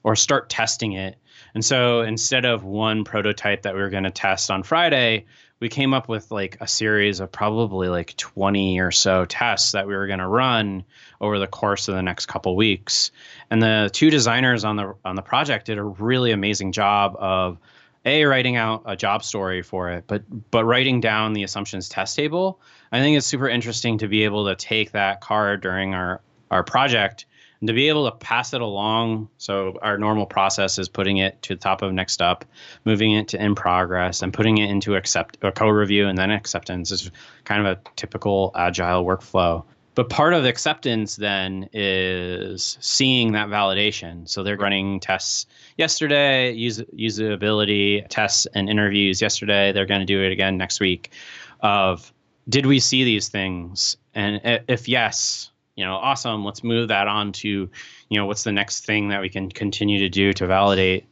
or 0.03 0.15
start 0.15 0.49
testing 0.49 0.93
it? 0.93 1.17
And 1.55 1.63
so 1.63 2.01
instead 2.01 2.45
of 2.45 2.63
one 2.63 3.03
prototype 3.03 3.63
that 3.63 3.73
we 3.73 3.81
were 3.81 3.89
going 3.89 4.03
to 4.03 4.11
test 4.11 4.51
on 4.51 4.63
Friday, 4.63 5.25
we 5.59 5.69
came 5.69 5.93
up 5.93 6.09
with 6.09 6.29
like 6.29 6.57
a 6.59 6.67
series 6.67 7.19
of 7.19 7.31
probably 7.31 7.87
like 7.87 8.17
20 8.17 8.79
or 8.79 8.91
so 8.91 9.25
tests 9.25 9.71
that 9.71 9.87
we 9.87 9.95
were 9.95 10.07
going 10.07 10.19
to 10.19 10.27
run 10.27 10.83
over 11.21 11.39
the 11.39 11.47
course 11.47 11.87
of 11.87 11.95
the 11.95 12.01
next 12.01 12.25
couple 12.25 12.55
weeks. 12.55 13.11
And 13.49 13.61
the 13.61 13.89
two 13.93 14.09
designers 14.09 14.63
on 14.65 14.75
the 14.75 14.93
on 15.05 15.15
the 15.15 15.21
project 15.21 15.67
did 15.67 15.77
a 15.77 15.83
really 15.83 16.31
amazing 16.31 16.73
job 16.73 17.15
of 17.17 17.59
a 18.05 18.25
writing 18.25 18.55
out 18.55 18.83
a 18.85 18.95
job 18.95 19.23
story 19.23 19.61
for 19.61 19.91
it, 19.91 20.05
but 20.07 20.23
but 20.51 20.65
writing 20.65 20.99
down 20.99 21.33
the 21.33 21.43
assumptions 21.43 21.89
test 21.89 22.15
table. 22.15 22.59
I 22.91 22.99
think 22.99 23.17
it's 23.17 23.25
super 23.25 23.47
interesting 23.47 23.97
to 23.99 24.07
be 24.07 24.23
able 24.23 24.45
to 24.45 24.55
take 24.55 24.91
that 24.91 25.21
card 25.21 25.61
during 25.61 25.93
our 25.93 26.21
our 26.51 26.63
project 26.63 27.25
and 27.63 27.67
to 27.69 27.73
be 27.73 27.87
able 27.87 28.11
to 28.11 28.17
pass 28.17 28.53
it 28.53 28.61
along. 28.61 29.29
So 29.37 29.79
our 29.81 29.97
normal 29.97 30.25
process 30.25 30.77
is 30.77 30.89
putting 30.89 31.17
it 31.17 31.41
to 31.43 31.55
the 31.55 31.59
top 31.59 31.81
of 31.81 31.93
next 31.93 32.21
up, 32.21 32.43
moving 32.83 33.13
it 33.13 33.29
to 33.29 33.41
in 33.41 33.55
progress, 33.55 34.21
and 34.21 34.33
putting 34.33 34.57
it 34.57 34.69
into 34.69 34.95
accept 34.95 35.37
a 35.41 35.51
code 35.51 35.73
review 35.73 36.07
and 36.07 36.17
then 36.17 36.29
acceptance 36.29 36.91
is 36.91 37.09
kind 37.45 37.65
of 37.65 37.77
a 37.77 37.81
typical 37.95 38.51
agile 38.53 39.05
workflow. 39.05 39.63
But 39.95 40.09
part 40.09 40.33
of 40.33 40.45
acceptance 40.45 41.17
then 41.17 41.69
is 41.71 42.77
seeing 42.81 43.33
that 43.33 43.49
validation. 43.49 44.27
So 44.27 44.41
they're 44.41 44.57
running 44.57 44.99
tests 44.99 45.45
yesterday, 45.77 46.51
use, 46.51 46.79
usability 46.97 48.05
tests 48.09 48.47
and 48.55 48.69
interviews 48.69 49.21
yesterday. 49.21 49.71
They're 49.71 49.85
going 49.85 49.99
to 49.99 50.05
do 50.05 50.23
it 50.23 50.31
again 50.31 50.57
next 50.57 50.79
week. 50.79 51.11
Of 51.59 52.11
did 52.49 52.65
we 52.65 52.79
see 52.79 53.03
these 53.03 53.29
things? 53.29 53.95
And 54.15 54.41
if 54.67 54.87
yes, 54.87 55.51
you 55.75 55.85
know, 55.85 55.95
awesome. 55.95 56.43
Let's 56.43 56.63
move 56.63 56.87
that 56.87 57.07
on 57.07 57.31
to, 57.33 57.47
you 57.47 58.17
know, 58.19 58.25
what's 58.25 58.43
the 58.43 58.51
next 58.51 58.85
thing 58.85 59.09
that 59.09 59.21
we 59.21 59.29
can 59.29 59.49
continue 59.49 59.99
to 59.99 60.09
do 60.09 60.33
to 60.33 60.47
validate 60.47 61.05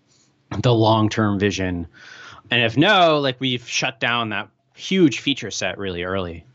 the 0.59 0.73
long 0.73 1.09
term 1.09 1.39
vision. 1.39 1.87
And 2.49 2.63
if 2.63 2.77
no, 2.77 3.19
like 3.19 3.39
we've 3.39 3.67
shut 3.67 3.99
down 3.99 4.29
that 4.29 4.49
huge 4.75 5.19
feature 5.19 5.51
set 5.51 5.77
really 5.77 6.03
early 6.03 6.45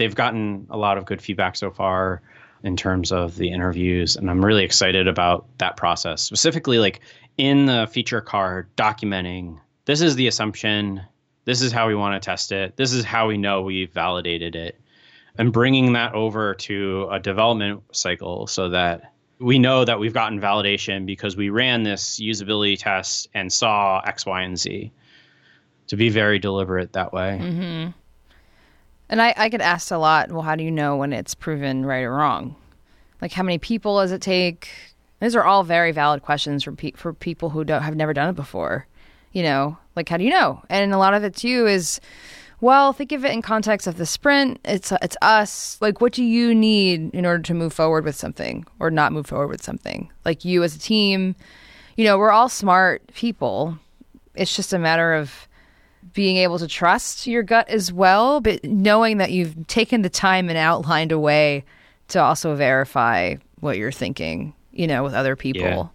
they've 0.00 0.16
gotten 0.16 0.66
a 0.70 0.76
lot 0.76 0.98
of 0.98 1.04
good 1.04 1.22
feedback 1.22 1.54
so 1.54 1.70
far 1.70 2.20
in 2.64 2.76
terms 2.76 3.12
of 3.12 3.36
the 3.36 3.52
interviews 3.52 4.16
and 4.16 4.28
i'm 4.28 4.44
really 4.44 4.64
excited 4.64 5.06
about 5.06 5.46
that 5.58 5.76
process 5.76 6.20
specifically 6.20 6.78
like 6.78 7.00
in 7.38 7.66
the 7.66 7.88
feature 7.92 8.20
card 8.20 8.66
documenting 8.76 9.58
this 9.90 10.02
is 10.02 10.14
the 10.14 10.28
assumption. 10.28 11.02
This 11.46 11.62
is 11.62 11.72
how 11.72 11.88
we 11.88 11.96
want 11.96 12.20
to 12.20 12.24
test 12.24 12.52
it. 12.52 12.76
This 12.76 12.92
is 12.92 13.04
how 13.04 13.26
we 13.26 13.36
know 13.36 13.62
we've 13.62 13.92
validated 13.92 14.54
it. 14.54 14.80
And 15.36 15.52
bringing 15.52 15.94
that 15.94 16.14
over 16.14 16.54
to 16.54 17.08
a 17.10 17.18
development 17.18 17.82
cycle 17.92 18.46
so 18.46 18.68
that 18.68 19.12
we 19.40 19.58
know 19.58 19.84
that 19.84 19.98
we've 19.98 20.14
gotten 20.14 20.40
validation 20.40 21.06
because 21.06 21.36
we 21.36 21.50
ran 21.50 21.82
this 21.82 22.20
usability 22.20 22.78
test 22.78 23.28
and 23.34 23.52
saw 23.52 24.00
X, 24.06 24.24
Y, 24.24 24.42
and 24.42 24.56
Z. 24.56 24.92
To 25.88 25.96
be 25.96 26.08
very 26.08 26.38
deliberate 26.38 26.92
that 26.92 27.12
way. 27.12 27.40
Mm-hmm. 27.42 27.90
And 29.10 29.20
I, 29.20 29.34
I 29.36 29.48
get 29.48 29.60
asked 29.60 29.90
a 29.90 29.98
lot, 29.98 30.30
well, 30.30 30.42
how 30.42 30.54
do 30.54 30.62
you 30.62 30.70
know 30.70 30.96
when 30.96 31.12
it's 31.12 31.34
proven 31.34 31.84
right 31.84 32.04
or 32.04 32.14
wrong? 32.14 32.54
Like, 33.20 33.32
how 33.32 33.42
many 33.42 33.58
people 33.58 33.98
does 33.98 34.12
it 34.12 34.22
take? 34.22 34.70
These 35.20 35.34
are 35.36 35.44
all 35.44 35.64
very 35.64 35.90
valid 35.90 36.22
questions 36.22 36.62
for, 36.62 36.72
pe- 36.72 36.92
for 36.92 37.12
people 37.12 37.50
who 37.50 37.64
don't 37.64 37.82
have 37.82 37.96
never 37.96 38.14
done 38.14 38.30
it 38.30 38.36
before. 38.36 38.86
You 39.32 39.42
know, 39.42 39.76
like, 39.96 40.08
how 40.08 40.16
do 40.16 40.24
you 40.24 40.30
know? 40.30 40.62
And 40.70 40.94
a 40.94 40.98
lot 40.98 41.12
of 41.12 41.24
it 41.24 41.34
too 41.34 41.66
is, 41.66 42.00
well, 42.60 42.92
think 42.92 43.10
of 43.10 43.24
it 43.24 43.32
in 43.32 43.42
context 43.42 43.88
of 43.88 43.96
the 43.96 44.06
sprint. 44.06 44.60
It's 44.64 44.92
it's 45.02 45.16
us. 45.22 45.76
Like, 45.80 46.00
what 46.00 46.12
do 46.12 46.22
you 46.22 46.54
need 46.54 47.12
in 47.12 47.26
order 47.26 47.42
to 47.42 47.54
move 47.54 47.72
forward 47.72 48.04
with 48.04 48.16
something 48.16 48.64
or 48.78 48.90
not 48.90 49.12
move 49.12 49.26
forward 49.26 49.48
with 49.48 49.62
something? 49.62 50.10
Like 50.24 50.44
you 50.44 50.62
as 50.62 50.76
a 50.76 50.78
team, 50.78 51.34
you 51.96 52.04
know, 52.04 52.16
we're 52.16 52.30
all 52.30 52.48
smart 52.48 53.02
people. 53.14 53.76
It's 54.34 54.54
just 54.54 54.72
a 54.72 54.78
matter 54.78 55.14
of 55.14 55.48
being 56.12 56.36
able 56.38 56.58
to 56.58 56.66
trust 56.66 57.26
your 57.26 57.42
gut 57.42 57.68
as 57.68 57.92
well, 57.92 58.40
but 58.40 58.64
knowing 58.64 59.18
that 59.18 59.30
you've 59.32 59.66
taken 59.66 60.02
the 60.02 60.10
time 60.10 60.48
and 60.48 60.58
outlined 60.58 61.12
a 61.12 61.18
way 61.18 61.64
to 62.08 62.20
also 62.20 62.54
verify 62.54 63.36
what 63.60 63.76
you're 63.76 63.92
thinking, 63.92 64.54
you 64.72 64.86
know, 64.86 65.02
with 65.02 65.14
other 65.14 65.36
people. 65.36 65.62
Yeah. 65.62 65.86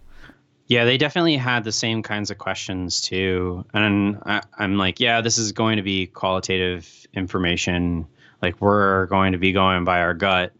Yeah, 0.68 0.84
they 0.84 0.98
definitely 0.98 1.36
had 1.36 1.62
the 1.62 1.70
same 1.70 2.02
kinds 2.02 2.30
of 2.32 2.38
questions 2.38 3.00
too. 3.00 3.64
And 3.72 4.18
I, 4.26 4.42
am 4.58 4.78
like, 4.78 4.98
yeah, 4.98 5.20
this 5.20 5.38
is 5.38 5.52
going 5.52 5.76
to 5.76 5.82
be 5.82 6.08
qualitative 6.08 7.06
information. 7.14 8.06
Like, 8.42 8.60
we're 8.60 9.06
going 9.06 9.30
to 9.30 9.38
be 9.38 9.52
going 9.52 9.84
by 9.84 10.00
our 10.00 10.12
gut. 10.12 10.52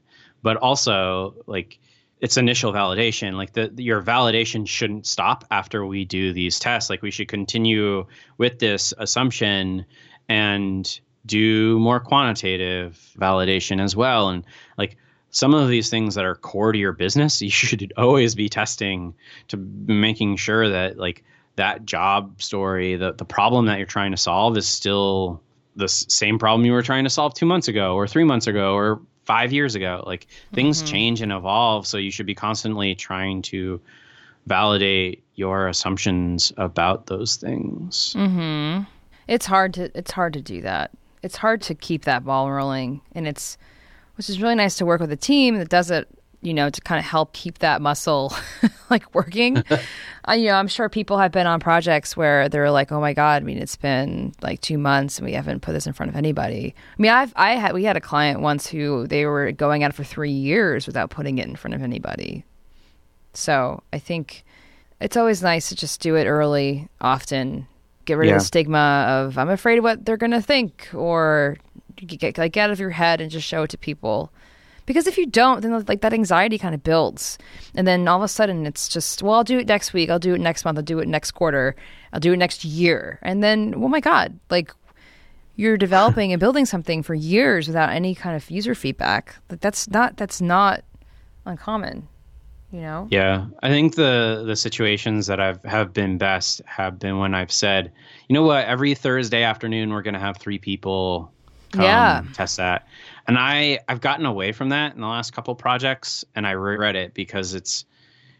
But 0.43 0.59
also, 0.59 1.35
like, 1.47 1.81
it's 2.21 2.37
initial 2.37 2.73
validation. 2.73 3.35
Like, 3.35 3.53
the, 3.53 3.73
your 3.77 4.03
validation 4.03 4.67
shouldn't 4.67 5.07
stop 5.07 5.45
after 5.51 5.85
we 5.85 6.05
do 6.05 6.33
these 6.33 6.59
tests. 6.59 6.89
Like, 6.89 7.03
we 7.03 7.11
should 7.11 7.29
continue 7.29 8.07
with 8.39 8.59
this 8.59 8.95
assumption 8.99 9.85
and 10.29 11.01
do 11.27 11.79
more 11.79 12.01
quantitative 12.01 12.99
validation 13.19 13.83
as 13.83 13.95
well. 13.95 14.31
And, 14.31 14.45
like, 14.79 14.97
some 15.37 15.53
of 15.53 15.69
these 15.69 15.91
things 15.91 16.15
that 16.15 16.25
are 16.25 16.35
core 16.35 16.73
to 16.73 16.79
your 16.79 16.93
business, 16.93 17.43
you 17.43 17.51
should 17.51 17.93
always 17.97 18.35
be 18.35 18.49
testing 18.49 19.15
to 19.49 19.57
making 19.57 20.37
sure 20.37 20.69
that 20.69 20.99
like 20.99 21.25
that 21.57 21.85
job 21.85 22.41
story, 22.41 22.97
the 22.97 23.13
the 23.13 23.25
problem 23.25 23.67
that 23.67 23.79
you're 23.79 23.87
trying 23.87 24.13
to 24.13 24.17
solve 24.17 24.57
is 24.57 24.67
still 24.67 25.43
the 25.77 25.89
same 25.89 26.39
problem 26.39 26.65
you 26.65 26.73
were 26.73 26.83
trying 26.83 27.05
to 27.05 27.11
solve 27.11 27.35
two 27.35 27.47
months 27.47 27.69
ago 27.69 27.95
or 27.95 28.09
three 28.09 28.25
months 28.25 28.47
ago 28.47 28.75
or 28.75 29.01
five 29.27 29.53
years 29.53 29.75
ago. 29.75 30.03
Like 30.07 30.27
things 30.55 30.79
mm-hmm. 30.79 30.93
change 30.93 31.21
and 31.21 31.33
evolve, 31.33 31.87
so 31.87 31.99
you 31.99 32.11
should 32.11 32.27
be 32.27 32.35
constantly 32.35 32.95
trying 32.95 33.43
to 33.43 33.81
validate 34.47 35.23
your 35.35 35.69
assumptions 35.69 36.53
about 36.57 37.07
those 37.07 37.37
things. 37.37 38.15
Mm-hmm. 38.17 38.85
It's 39.29 39.47
hard 39.47 39.75
to 39.75 39.97
it's 39.97 40.13
hard 40.13 40.33
to 40.35 40.41
do 40.41 40.63
that. 40.63 40.93
It's 41.23 41.37
hard 41.37 41.61
to 41.63 41.75
keep 41.75 42.05
that 42.05 42.25
ball 42.25 42.51
rolling, 42.51 43.03
and 43.13 43.27
it's 43.27 43.59
which 44.17 44.31
is 44.31 44.41
really 44.41 44.55
nice 44.55 44.77
to 44.77 44.87
work 44.87 45.01
with 45.01 45.13
a 45.13 45.17
team 45.17 45.57
that 45.59 45.69
does 45.69 45.91
it 45.91 46.09
you 46.47 46.55
know 46.55 46.71
to 46.71 46.81
kind 46.81 46.99
of 46.99 47.05
help 47.05 47.33
keep 47.33 47.59
that 47.59 47.83
muscle 47.83 48.33
like 48.91 49.15
working. 49.15 49.63
Uh, 50.29 50.33
you 50.33 50.47
know 50.47 50.55
i'm 50.55 50.67
sure 50.67 50.89
people 50.89 51.19
have 51.19 51.31
been 51.31 51.47
on 51.47 51.61
projects 51.61 52.17
where 52.17 52.49
they're 52.49 52.73
like 52.73 52.91
oh 52.91 53.01
my 53.01 53.13
god 53.13 53.43
i 53.43 53.45
mean 53.45 53.59
it's 53.59 53.77
been 53.77 54.35
like 54.43 54.61
two 54.61 54.77
months 54.77 55.19
and 55.19 55.25
we 55.25 55.33
haven't 55.33 55.61
put 55.61 55.71
this 55.71 55.87
in 55.87 55.93
front 55.93 56.11
of 56.11 56.17
anybody. 56.17 56.75
I 56.99 57.01
mean 57.01 57.13
i've 57.13 57.33
i 57.37 57.53
had 57.53 57.75
we 57.75 57.85
had 57.85 57.97
a 57.97 58.01
client 58.01 58.41
once 58.41 58.67
who 58.67 59.07
they 59.07 59.25
were 59.25 59.53
going 59.53 59.85
at 59.85 59.91
it 59.91 59.95
for 59.95 60.03
three 60.03 60.33
years 60.33 60.85
without 60.85 61.11
putting 61.11 61.39
it 61.39 61.47
in 61.47 61.55
front 61.55 61.77
of 61.77 61.83
anybody. 61.83 62.45
So 63.35 63.85
i 63.93 64.01
think 64.01 64.45
it's 65.01 65.17
always 65.17 65.45
nice 65.45 65.69
to 65.69 65.77
just 65.77 66.01
do 66.01 66.17
it 66.17 66.27
early 66.27 66.89
often. 67.01 67.69
Get 68.05 68.15
rid 68.15 68.31
yeah. 68.31 68.35
of 68.35 68.41
the 68.41 68.47
stigma 68.47 69.07
of 69.09 69.39
i'm 69.39 69.49
afraid 69.49 69.79
of 69.79 69.85
what 69.85 70.05
they're 70.05 70.17
going 70.17 70.33
to 70.33 70.43
think 70.43 70.89
or 70.93 71.57
get 71.95 72.37
like 72.37 72.51
get 72.51 72.65
out 72.65 72.71
of 72.71 72.81
your 72.81 72.91
head 72.91 73.21
and 73.21 73.31
just 73.31 73.47
show 73.47 73.63
it 73.63 73.71
to 73.71 73.79
people 73.79 74.33
because 74.87 75.07
if 75.07 75.19
you 75.19 75.27
don't 75.27 75.61
then 75.61 75.85
like 75.87 76.01
that 76.01 76.13
anxiety 76.13 76.59
kind 76.59 76.75
of 76.75 76.83
builds. 76.83 77.39
And 77.75 77.87
then 77.87 78.09
all 78.09 78.19
of 78.19 78.23
a 78.23 78.29
sudden 78.29 78.67
it's 78.67 78.89
just 78.89 79.23
well 79.23 79.35
i'll 79.35 79.45
do 79.45 79.59
it 79.59 79.67
next 79.67 79.93
week 79.93 80.11
i'll 80.11 80.19
do 80.19 80.35
it 80.35 80.41
next 80.41 80.65
month 80.65 80.79
i'll 80.79 80.85
do 80.85 80.99
it 80.99 81.09
next 81.09 81.33
quarter 81.33 81.77
i'll 82.13 82.21
do 82.21 82.33
it 82.33 82.37
next 82.39 82.65
year. 82.65 83.19
And 83.23 83.43
then 83.43 83.75
oh 83.77 83.89
my 83.89 84.01
god 84.01 84.39
like 84.51 84.73
you're 85.57 85.77
developing 85.79 86.33
and 86.33 86.41
building 86.41 86.67
something 86.67 87.03
for 87.03 87.15
years 87.15 87.67
without 87.67 87.91
any 87.91 88.15
kind 88.15 88.37
of 88.37 88.51
user 88.51 88.75
feedback. 88.75 89.37
Like 89.51 89.61
that's 89.61 89.89
not 89.91 90.17
that's 90.17 90.41
not 90.41 90.83
uncommon 91.45 92.09
you 92.73 92.81
know? 92.81 93.09
Yeah. 93.11 93.47
I 93.63 93.69
think 93.69 93.95
the 93.95 94.43
the 94.47 94.57
situations 94.57 95.27
that 95.29 95.41
i've 95.41 95.63
have 95.63 95.93
been 95.93 96.19
best 96.19 96.61
have 96.67 96.99
been 96.99 97.19
when 97.19 97.35
i've 97.35 97.53
said 97.53 97.93
you 98.29 98.35
know 98.35 98.43
what? 98.43 98.67
Every 98.67 98.95
thursday 98.95 99.43
afternoon 99.43 99.93
we're 99.93 100.03
going 100.03 100.15
to 100.15 100.21
have 100.21 100.37
three 100.37 100.59
people 100.59 101.33
yeah. 101.75 102.23
test 102.33 102.57
that. 102.57 102.87
And 103.27 103.39
I 103.39 103.81
I've 103.89 104.01
gotten 104.01 104.27
away 104.27 104.53
from 104.53 104.71
that 104.71 104.95
in 104.95 105.01
the 105.01 105.07
last 105.07 105.33
couple 105.33 105.55
projects, 105.55 106.25
and 106.35 106.47
I 106.47 106.53
regret 106.53 106.97
it 106.97 107.15
because 107.15 107.55
it's 107.55 107.85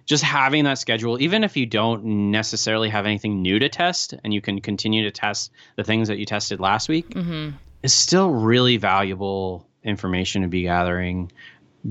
just 0.05 0.23
having 0.23 0.65
that 0.65 0.79
schedule, 0.79 1.21
even 1.21 1.43
if 1.43 1.57
you 1.57 1.67
don't 1.67 2.31
necessarily 2.31 2.89
have 2.89 3.07
anything 3.07 3.43
new 3.43 3.59
to 3.59 3.69
test, 3.69 4.15
and 4.23 4.33
you 4.33 4.41
can 4.41 4.61
continue 4.61 5.03
to 5.03 5.11
test 5.11 5.51
the 5.75 5.83
things 5.83 6.09
that 6.09 6.19
you 6.19 6.27
tested 6.27 6.61
last 6.61 6.89
week, 6.89 7.11
mm-hmm. 7.11 7.57
is 7.83 7.93
still 7.93 8.31
really 8.31 8.77
valuable 8.77 9.67
information 9.83 10.43
to 10.43 10.49
be 10.49 10.63
gathering, 10.63 11.33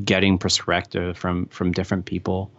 getting 0.03 0.37
perspective 0.37 1.17
from 1.17 1.47
from 1.47 1.71
different 1.71 2.05
people. 2.05 2.51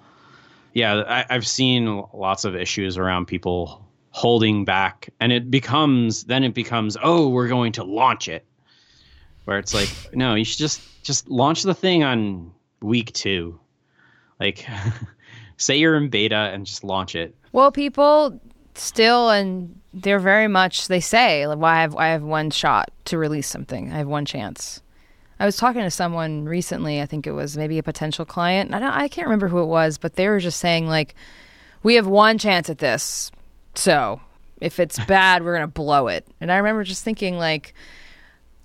Yeah, 0.74 1.02
I, 1.08 1.24
I've 1.30 1.46
seen 1.46 2.04
lots 2.12 2.44
of 2.44 2.54
issues 2.54 2.98
around 2.98 3.26
people 3.26 3.82
holding 4.10 4.64
back 4.64 5.10
and 5.20 5.30
it 5.30 5.50
becomes 5.50 6.24
then 6.24 6.42
it 6.42 6.54
becomes 6.54 6.96
oh 7.02 7.28
we're 7.28 7.48
going 7.48 7.70
to 7.70 7.84
launch 7.84 8.28
it 8.28 8.46
where 9.46 9.58
it's 9.58 9.72
like, 9.72 9.88
no, 10.12 10.34
you 10.34 10.44
should 10.44 10.58
just 10.58 10.82
just 11.02 11.28
launch 11.30 11.62
the 11.62 11.74
thing 11.74 12.04
on 12.04 12.52
week 12.82 13.12
two. 13.12 13.58
Like, 14.38 14.66
say 15.56 15.78
you're 15.78 15.96
in 15.96 16.10
beta 16.10 16.50
and 16.52 16.66
just 16.66 16.84
launch 16.84 17.14
it. 17.14 17.34
Well, 17.52 17.72
people 17.72 18.38
still 18.74 19.30
and 19.30 19.80
they're 19.94 20.18
very 20.18 20.48
much 20.48 20.88
they 20.88 21.00
say, 21.00 21.46
like, 21.46 21.58
well, 21.58 21.72
I 21.72 21.80
have 21.80 21.96
I 21.96 22.08
have 22.08 22.22
one 22.22 22.50
shot 22.50 22.90
to 23.06 23.16
release 23.18 23.48
something. 23.48 23.92
I 23.92 23.98
have 23.98 24.08
one 24.08 24.26
chance. 24.26 24.82
I 25.38 25.46
was 25.46 25.56
talking 25.56 25.82
to 25.82 25.90
someone 25.90 26.46
recently. 26.46 27.00
I 27.00 27.06
think 27.06 27.26
it 27.26 27.32
was 27.32 27.56
maybe 27.56 27.78
a 27.78 27.82
potential 27.82 28.24
client. 28.24 28.74
I 28.74 28.78
don't, 28.78 28.92
I 28.92 29.06
can't 29.06 29.26
remember 29.26 29.48
who 29.48 29.60
it 29.60 29.66
was, 29.66 29.98
but 29.98 30.14
they 30.14 30.28
were 30.28 30.40
just 30.40 30.58
saying 30.58 30.88
like, 30.88 31.14
we 31.82 31.94
have 31.94 32.06
one 32.06 32.38
chance 32.38 32.70
at 32.70 32.78
this. 32.78 33.30
So 33.74 34.20
if 34.60 34.80
it's 34.80 34.98
bad, 35.04 35.44
we're 35.44 35.54
gonna 35.54 35.68
blow 35.68 36.08
it. 36.08 36.26
And 36.40 36.50
I 36.50 36.56
remember 36.56 36.82
just 36.82 37.04
thinking 37.04 37.38
like 37.38 37.74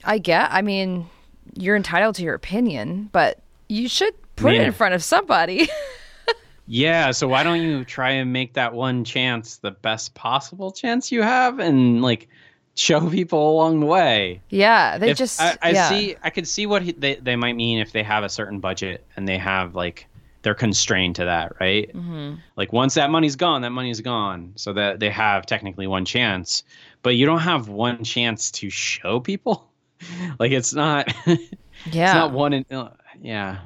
I 0.03 0.17
get. 0.17 0.51
I 0.51 0.61
mean, 0.61 1.09
you're 1.53 1.75
entitled 1.75 2.15
to 2.15 2.23
your 2.23 2.35
opinion, 2.35 3.09
but 3.11 3.39
you 3.67 3.87
should 3.87 4.13
put 4.35 4.53
yeah. 4.53 4.61
it 4.61 4.67
in 4.67 4.73
front 4.73 4.93
of 4.93 5.03
somebody. 5.03 5.69
yeah. 6.67 7.11
So 7.11 7.27
why 7.27 7.43
don't 7.43 7.61
you 7.61 7.85
try 7.85 8.11
and 8.11 8.33
make 8.33 8.53
that 8.53 8.73
one 8.73 9.03
chance 9.03 9.57
the 9.57 9.71
best 9.71 10.13
possible 10.13 10.71
chance 10.71 11.11
you 11.11 11.21
have, 11.21 11.59
and 11.59 12.01
like 12.01 12.27
show 12.75 13.09
people 13.09 13.51
along 13.51 13.79
the 13.79 13.85
way. 13.85 14.41
Yeah, 14.49 14.97
they 14.97 15.11
if, 15.11 15.17
just. 15.17 15.41
I, 15.41 15.57
I 15.61 15.71
yeah. 15.71 15.89
see. 15.89 16.15
I 16.23 16.29
could 16.29 16.47
see 16.47 16.65
what 16.65 16.81
he, 16.81 16.91
they 16.91 17.15
they 17.15 17.35
might 17.35 17.55
mean 17.55 17.79
if 17.79 17.91
they 17.91 18.03
have 18.03 18.23
a 18.23 18.29
certain 18.29 18.59
budget 18.59 19.05
and 19.15 19.27
they 19.27 19.37
have 19.37 19.75
like 19.75 20.07
they're 20.41 20.55
constrained 20.55 21.15
to 21.17 21.25
that, 21.25 21.53
right? 21.59 21.93
Mm-hmm. 21.93 22.35
Like 22.55 22.73
once 22.73 22.95
that 22.95 23.09
money's 23.09 23.35
gone, 23.35 23.61
that 23.61 23.69
money's 23.69 24.01
gone, 24.01 24.53
so 24.55 24.73
that 24.73 24.99
they 24.99 25.09
have 25.09 25.45
technically 25.45 25.87
one 25.87 26.05
chance. 26.05 26.63
But 27.03 27.15
you 27.15 27.25
don't 27.25 27.39
have 27.39 27.67
one 27.67 28.03
chance 28.03 28.51
to 28.51 28.69
show 28.69 29.19
people. 29.19 29.70
like 30.39 30.51
it's 30.51 30.73
not 30.73 31.13
yeah. 31.27 31.37
it's 31.85 32.13
not 32.13 32.31
one 32.31 32.53
in, 32.53 32.65
uh, 32.71 32.89
yeah. 33.21 33.59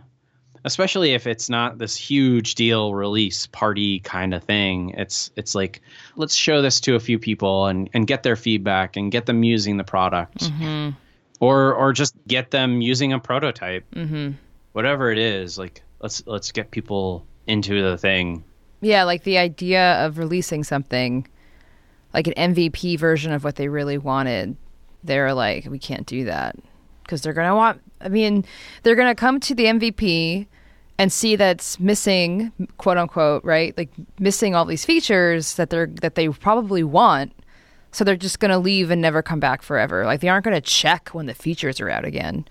Especially 0.64 1.14
if 1.14 1.28
it's 1.28 1.48
not 1.48 1.78
this 1.78 1.96
huge 1.96 2.56
deal 2.56 2.96
release 2.96 3.46
party 3.46 4.00
kind 4.00 4.34
of 4.34 4.44
thing. 4.44 4.92
It's 4.98 5.30
it's 5.36 5.54
like 5.54 5.82
let's 6.16 6.34
show 6.34 6.62
this 6.64 6.82
to 6.82 6.96
a 6.96 7.00
few 7.00 7.20
people 7.20 7.68
and 7.68 7.90
and 7.94 8.08
get 8.08 8.24
their 8.24 8.36
feedback 8.36 8.98
and 8.98 9.12
get 9.12 9.28
them 9.28 9.44
using 9.44 9.78
the 9.78 9.84
product. 9.84 10.40
Mm-hmm. 10.40 10.90
or 11.40 11.74
or 11.74 11.94
just 11.94 12.16
get 12.28 12.52
them 12.52 12.82
using 12.82 13.14
a 13.14 13.20
prototype. 13.20 13.86
Mm-hmm. 13.92 14.32
whatever 14.74 15.12
it 15.12 15.20
is 15.20 15.58
like 15.58 15.84
let's 16.00 16.26
let's 16.26 16.52
get 16.52 16.72
people 16.72 17.26
into 17.46 17.84
the 17.84 17.98
thing. 17.98 18.44
Yeah 18.82 19.04
like 19.04 19.24
the 19.24 19.38
idea 19.38 20.04
of 20.04 20.18
releasing 20.18 20.64
something 20.64 21.28
like 22.12 22.28
an 22.28 22.56
mvp 22.56 22.98
version 22.98 23.34
of 23.34 23.44
what 23.44 23.56
they 23.56 23.68
really 23.68 24.00
wanted 24.00 24.58
they're 25.06 25.34
like, 25.34 25.66
we 25.66 25.80
can't 25.80 26.06
do 26.06 26.26
that 26.26 26.56
because 27.04 27.22
they're 27.22 27.34
going 27.34 27.48
to 27.48 27.56
want, 27.56 27.82
I 28.02 28.10
mean, 28.10 28.46
they're 28.84 28.96
going 28.96 29.14
to 29.14 29.20
come 29.20 29.40
to 29.42 29.56
the 29.56 29.66
MVP 29.66 30.48
and 30.98 31.12
see 31.12 31.36
that's 31.36 31.80
missing, 31.80 32.52
quote 32.78 32.98
unquote, 32.98 33.44
right? 33.44 33.78
Like 33.78 33.90
missing 34.20 34.56
all 34.56 34.66
these 34.66 34.86
features 34.86 35.56
that 35.56 35.70
they're, 35.70 35.88
that 35.88 36.16
they 36.16 36.30
probably 36.30 36.84
want. 36.84 37.34
So 37.92 38.04
they're 38.04 38.16
just 38.16 38.40
going 38.40 38.52
to 38.52 38.58
leave 38.58 38.92
and 38.92 39.02
never 39.02 39.22
come 39.22 39.40
back 39.40 39.62
forever. 39.62 40.06
Like 40.06 40.22
they 40.22 40.28
aren't 40.30 40.46
going 40.46 40.56
to 40.56 40.62
check 40.62 41.10
when 41.10 41.28
the 41.28 41.34
features 41.34 41.80
are 41.80 41.90
out 41.90 42.06
again. 42.06 42.46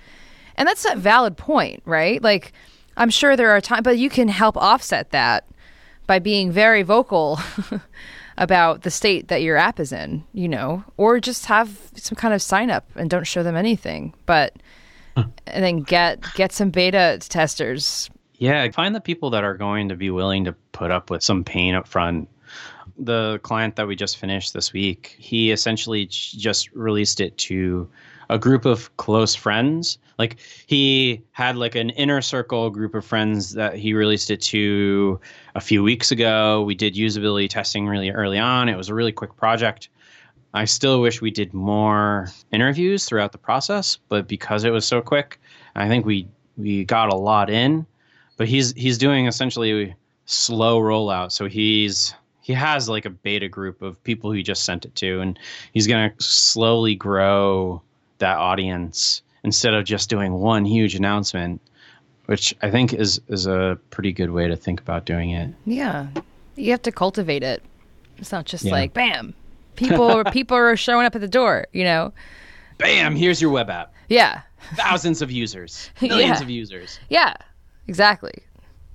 And 0.57 0.69
that's 0.69 0.87
a 0.89 0.97
valid 0.97 1.37
point, 1.37 1.83
right? 1.85 2.23
Like 2.23 2.53
I'm 2.97 3.11
sure 3.11 3.37
there 3.37 3.51
are 3.51 3.61
times, 3.61 3.83
but 3.83 3.99
you 3.99 4.09
can 4.09 4.29
help 4.29 4.57
offset 4.57 5.11
that 5.11 5.47
by 6.07 6.19
being 6.19 6.53
very 6.53 6.83
vocal 6.83 7.39
about 8.37 8.83
the 8.83 8.91
state 8.91 9.29
that 9.29 9.43
your 9.43 9.57
app 9.57 9.79
is 9.79 9.93
in, 9.93 10.25
you 10.33 10.49
know, 10.49 10.85
or 10.97 11.21
just 11.21 11.47
have 11.47 11.91
some 11.95 12.17
kind 12.17 12.35
of 12.35 12.43
sign 12.43 12.71
up 12.71 12.89
and 12.97 13.09
don't 13.09 13.27
show 13.27 13.43
them 13.43 13.57
anything. 13.57 14.15
But 14.27 14.55
and 15.17 15.33
then 15.47 15.81
get 15.81 16.25
get 16.35 16.53
some 16.53 16.71
beta 16.71 17.19
testers. 17.21 18.11
Yeah, 18.37 18.69
find 18.73 18.95
the 18.95 19.01
people 19.01 19.31
that 19.31 19.45
are 19.45 19.57
going 19.57 19.89
to 19.91 19.97
be 19.97 20.11
willing 20.11 20.45
to 20.45 20.53
put 20.73 20.91
up 20.91 21.11
with 21.11 21.23
some 21.23 21.45
pain 21.45 21.75
up 21.75 21.87
front. 21.87 22.29
The 22.99 23.39
client 23.43 23.77
that 23.77 23.87
we 23.87 23.97
just 23.97 24.19
finished 24.19 24.53
this 24.53 24.73
week, 24.73 25.17
he 25.19 25.51
essentially 25.51 26.07
just 26.07 26.71
released 26.73 27.21
it 27.21 27.37
to 27.39 27.89
a 28.29 28.39
group 28.39 28.65
of 28.65 28.95
close 28.97 29.35
friends. 29.35 29.99
Like 30.19 30.37
he 30.67 31.23
had 31.33 31.57
like 31.57 31.75
an 31.75 31.91
inner 31.91 32.21
circle 32.23 32.71
group 32.71 32.95
of 32.95 33.05
friends 33.05 33.53
that 33.53 33.77
he 33.77 33.95
released 33.95 34.31
it 34.31 34.41
to 34.43 35.21
a 35.55 35.61
few 35.61 35.83
weeks 35.83 36.11
ago. 36.11 36.63
We 36.63 36.75
did 36.75 36.95
usability 36.95 37.49
testing 37.49 37.87
really 37.87 38.11
early 38.11 38.39
on. 38.39 38.69
It 38.69 38.77
was 38.77 38.89
a 38.89 38.95
really 38.95 39.13
quick 39.13 39.37
project. 39.37 39.89
I 40.55 40.67
still 40.67 41.01
wish 41.01 41.21
we 41.21 41.33
did 41.33 41.53
more 41.53 42.29
interviews 42.53 43.07
throughout 43.07 43.33
the 43.33 43.39
process, 43.39 43.99
but 44.09 44.29
because 44.29 44.63
it 44.63 44.71
was 44.71 44.87
so 44.87 45.01
quick, 45.01 45.41
I 45.75 45.89
think 45.89 46.07
we 46.07 46.29
we 46.57 46.85
got 46.85 47.13
a 47.13 47.17
lot 47.17 47.51
in. 47.51 47.85
But 48.37 48.49
he's 48.49 48.73
he's 48.75 48.97
doing 48.97 49.27
essentially 49.27 49.95
slow 50.27 50.81
rollout. 50.81 51.33
So 51.33 51.49
he's 51.49 52.15
he 52.41 52.53
has 52.53 52.89
like 52.89 53.05
a 53.05 53.11
beta 53.11 53.49
group 53.49 53.83
of 53.83 54.03
people 54.05 54.31
he 54.31 54.45
just 54.45 54.65
sent 54.65 54.85
it 54.85 54.95
to, 54.97 55.21
and 55.21 55.39
he's 55.73 55.89
gonna 55.89 56.13
slowly 56.19 56.95
grow 56.95 57.83
that 58.25 58.39
audience 58.39 59.21
instead 59.43 59.75
of 59.75 59.85
just 59.85 60.09
doing 60.09 60.33
one 60.33 60.65
huge 60.65 60.95
announcement, 60.95 61.61
which 62.25 62.55
I 62.63 62.71
think 62.71 62.95
is 62.95 63.21
is 63.29 63.47
a 63.47 63.79
pretty 63.91 64.13
good 64.13 64.31
way 64.31 64.49
to 64.49 64.57
think 64.57 64.81
about 64.81 65.05
doing 65.05 65.31
it. 65.31 65.55
Yeah, 65.67 66.07
you 66.57 66.71
have 66.71 66.81
to 66.83 66.93
cultivate 66.93 67.43
it. 67.43 67.63
It's 68.17 68.33
not 68.33 68.47
just 68.47 68.65
yeah. 68.65 68.73
like 68.73 68.95
bam, 68.95 69.35
people 69.77 70.25
people 70.33 70.57
are 70.57 70.75
showing 70.75 71.05
up 71.05 71.15
at 71.15 71.21
the 71.21 71.29
door. 71.29 71.67
You 71.73 71.85
know, 71.85 72.13
bam, 72.79 73.15
here's 73.15 73.43
your 73.43 73.51
web 73.51 73.69
app. 73.69 73.93
Yeah, 74.09 74.41
thousands 74.75 75.21
of 75.21 75.31
users, 75.31 75.91
millions 76.01 76.39
yeah. 76.39 76.43
of 76.43 76.49
users. 76.49 76.99
Yeah, 77.11 77.35
exactly. 77.87 78.43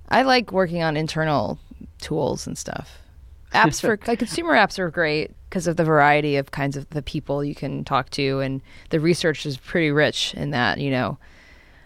I 0.08 0.22
like 0.22 0.50
working 0.50 0.82
on 0.82 0.96
internal 0.96 1.60
tools 2.00 2.48
and 2.48 2.58
stuff. 2.58 2.98
Apps 3.54 3.80
for 3.80 3.96
like 4.08 4.18
consumer 4.18 4.54
apps 4.54 4.80
are 4.80 4.90
great 4.90 5.30
because 5.50 5.66
of 5.66 5.76
the 5.76 5.84
variety 5.84 6.36
of 6.36 6.52
kinds 6.52 6.76
of 6.76 6.88
the 6.90 7.02
people 7.02 7.44
you 7.44 7.54
can 7.54 7.84
talk 7.84 8.08
to 8.10 8.40
and 8.40 8.62
the 8.88 9.00
research 9.00 9.44
is 9.44 9.58
pretty 9.58 9.90
rich 9.90 10.32
in 10.34 10.50
that 10.50 10.78
you 10.78 10.90
know. 10.90 11.18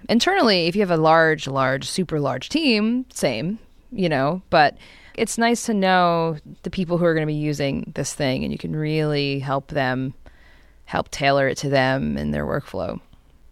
Internally 0.09 0.67
if 0.67 0.77
you 0.77 0.83
have 0.83 0.91
a 0.91 0.99
large 0.99 1.49
large 1.49 1.89
super 1.89 2.21
large 2.21 2.51
team 2.51 3.07
same 3.11 3.59
you 3.91 4.09
know 4.09 4.43
but 4.51 4.77
it's 5.15 5.39
nice 5.39 5.67
to 5.67 5.75
know 5.75 6.37
the 6.63 6.71
people 6.71 6.99
who 6.99 7.05
are 7.05 7.15
going 7.15 7.27
to 7.27 7.33
be 7.33 7.35
using 7.35 7.91
this 7.95 8.15
thing 8.15 8.43
and 8.43 8.53
you 8.53 8.59
can 8.59 8.75
really 8.77 9.39
help 9.39 9.69
them 9.69 10.13
help 10.85 11.11
tailor 11.11 11.49
it 11.49 11.57
to 11.59 11.69
them 11.69 12.17
and 12.17 12.35
their 12.35 12.45
workflow. 12.45 13.01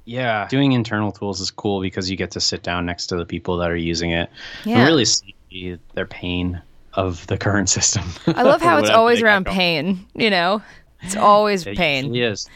Yeah. 0.04 0.48
Doing 0.48 0.72
internal 0.72 1.12
tools 1.12 1.40
is 1.40 1.50
cool 1.50 1.80
because 1.80 2.10
you 2.10 2.16
get 2.16 2.32
to 2.32 2.40
sit 2.40 2.62
down 2.62 2.86
next 2.86 3.06
to 3.06 3.16
the 3.16 3.24
people 3.24 3.56
that 3.58 3.70
are 3.70 3.76
using 3.76 4.10
it 4.10 4.30
yeah. 4.64 4.78
and 4.78 4.86
really 4.86 5.04
see 5.04 5.78
their 5.94 6.06
pain 6.06 6.60
of 6.94 7.26
the 7.26 7.38
current 7.38 7.68
system. 7.68 8.04
I 8.26 8.42
love 8.42 8.62
how 8.62 8.78
it's 8.80 8.90
always 8.90 9.22
around 9.22 9.46
pain. 9.46 10.06
You 10.14 10.30
know, 10.30 10.62
it's 11.02 11.16
always 11.16 11.66
it 11.66 11.76
pain. 11.76 12.14
Yes. 12.14 12.48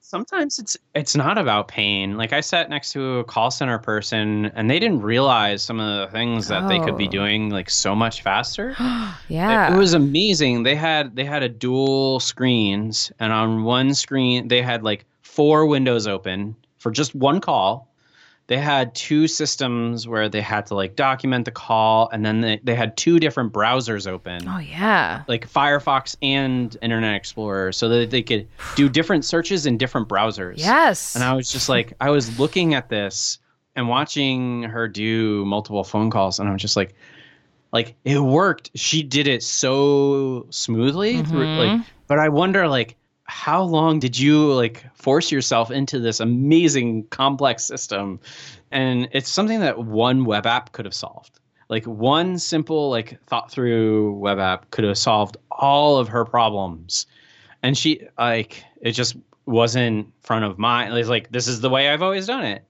Sometimes 0.00 0.58
it's 0.58 0.76
it's 0.94 1.14
not 1.14 1.38
about 1.38 1.68
pain. 1.68 2.16
Like 2.16 2.32
I 2.32 2.40
sat 2.40 2.68
next 2.68 2.92
to 2.92 3.18
a 3.18 3.24
call 3.24 3.50
center 3.52 3.78
person, 3.78 4.46
and 4.56 4.68
they 4.68 4.80
didn't 4.80 5.02
realize 5.02 5.62
some 5.62 5.78
of 5.78 6.00
the 6.00 6.12
things 6.12 6.48
that 6.48 6.64
oh. 6.64 6.68
they 6.68 6.80
could 6.80 6.96
be 6.96 7.06
oh. 7.06 7.10
doing 7.10 7.50
like 7.50 7.70
so 7.70 7.94
much 7.94 8.22
faster. 8.22 8.74
yeah, 9.28 9.70
it, 9.70 9.74
it 9.74 9.78
was 9.78 9.94
amazing. 9.94 10.64
They 10.64 10.74
had 10.74 11.14
they 11.14 11.24
had 11.24 11.44
a 11.44 11.48
dual 11.48 12.18
screens, 12.18 13.12
and 13.20 13.32
on 13.32 13.62
one 13.62 13.94
screen 13.94 14.48
they 14.48 14.62
had 14.62 14.82
like 14.82 15.04
four 15.22 15.66
windows 15.66 16.08
open 16.08 16.56
for 16.78 16.90
just 16.90 17.14
one 17.14 17.40
call 17.40 17.89
they 18.50 18.58
had 18.58 18.92
two 18.96 19.28
systems 19.28 20.08
where 20.08 20.28
they 20.28 20.40
had 20.40 20.66
to 20.66 20.74
like 20.74 20.96
document 20.96 21.44
the 21.44 21.52
call 21.52 22.10
and 22.12 22.26
then 22.26 22.40
they, 22.40 22.60
they 22.64 22.74
had 22.74 22.96
two 22.96 23.20
different 23.20 23.52
browsers 23.52 24.08
open. 24.08 24.42
Oh 24.48 24.58
yeah. 24.58 25.22
Like 25.28 25.48
firefox 25.48 26.16
and 26.20 26.76
internet 26.82 27.14
explorer 27.14 27.70
so 27.70 27.88
that 27.88 28.10
they 28.10 28.22
could 28.22 28.48
do 28.74 28.88
different 28.88 29.24
searches 29.24 29.66
in 29.66 29.78
different 29.78 30.08
browsers. 30.08 30.54
Yes. 30.58 31.14
And 31.14 31.22
i 31.22 31.32
was 31.32 31.48
just 31.48 31.68
like 31.68 31.92
i 32.00 32.10
was 32.10 32.40
looking 32.40 32.74
at 32.74 32.88
this 32.88 33.38
and 33.76 33.88
watching 33.88 34.64
her 34.64 34.88
do 34.88 35.44
multiple 35.44 35.84
phone 35.84 36.10
calls 36.10 36.40
and 36.40 36.48
i 36.48 36.52
was 36.52 36.60
just 36.60 36.74
like 36.74 36.92
like 37.72 37.94
it 38.04 38.18
worked. 38.18 38.72
She 38.74 39.04
did 39.04 39.28
it 39.28 39.44
so 39.44 40.48
smoothly 40.50 41.14
mm-hmm. 41.14 41.30
through, 41.30 41.56
like 41.56 41.86
but 42.08 42.18
i 42.18 42.28
wonder 42.28 42.66
like 42.66 42.96
how 43.30 43.62
long 43.62 44.00
did 44.00 44.18
you 44.18 44.52
like 44.52 44.84
force 44.94 45.30
yourself 45.30 45.70
into 45.70 46.00
this 46.00 46.18
amazing 46.18 47.06
complex 47.06 47.64
system? 47.64 48.18
And 48.72 49.08
it's 49.12 49.30
something 49.30 49.60
that 49.60 49.78
one 49.78 50.24
web 50.24 50.46
app 50.46 50.72
could 50.72 50.84
have 50.84 50.94
solved. 50.94 51.38
Like 51.68 51.84
one 51.84 52.38
simple 52.38 52.90
like 52.90 53.24
thought 53.26 53.48
through 53.48 54.14
web 54.14 54.40
app 54.40 54.70
could 54.72 54.84
have 54.84 54.98
solved 54.98 55.36
all 55.48 55.98
of 55.98 56.08
her 56.08 56.24
problems. 56.24 57.06
And 57.62 57.78
she 57.78 58.08
like 58.18 58.64
it 58.80 58.92
just 58.92 59.16
wasn't 59.46 60.12
front 60.22 60.44
of 60.44 60.58
mind. 60.58 60.92
It's 60.98 61.08
like 61.08 61.30
this 61.30 61.46
is 61.46 61.60
the 61.60 61.70
way 61.70 61.88
i've 61.88 62.02
always 62.02 62.26
done 62.26 62.44
it. 62.44 62.64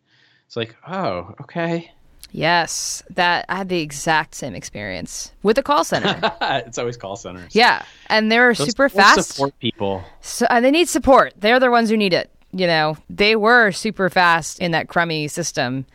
It's 0.46 0.57
like 0.57 0.77
oh 0.87 1.35
okay 1.40 1.90
Yes, 2.33 3.03
that 3.11 3.45
I 3.49 3.57
had 3.57 3.69
the 3.69 3.81
exact 3.81 4.35
same 4.35 4.55
experience 4.55 5.33
with 5.43 5.57
the 5.57 5.62
call 5.62 5.85
center. 5.85 6.19
it's 6.40 6.79
always 6.79 6.97
call 6.97 7.16
centers. 7.16 7.55
Yeah, 7.55 7.83
and 8.07 8.31
they're 8.31 8.55
Those 8.55 8.69
super 8.69 8.88
fast. 8.88 9.31
Support 9.33 9.59
people. 9.59 10.05
So 10.21 10.47
and 10.49 10.64
they 10.64 10.71
need 10.71 10.88
support. 10.88 11.35
They're 11.37 11.61
the 11.61 11.71
ones 11.71 11.90
who 11.90 11.97
need 11.97 12.12
it. 12.12 12.31
You 12.53 12.66
know, 12.66 12.97
they 13.09 13.37
were 13.37 13.73
super 13.73 14.11
fast 14.11 14.61
in 14.61 14.73
that 14.73 14.88
crummy 14.88 15.29
system, 15.29 15.87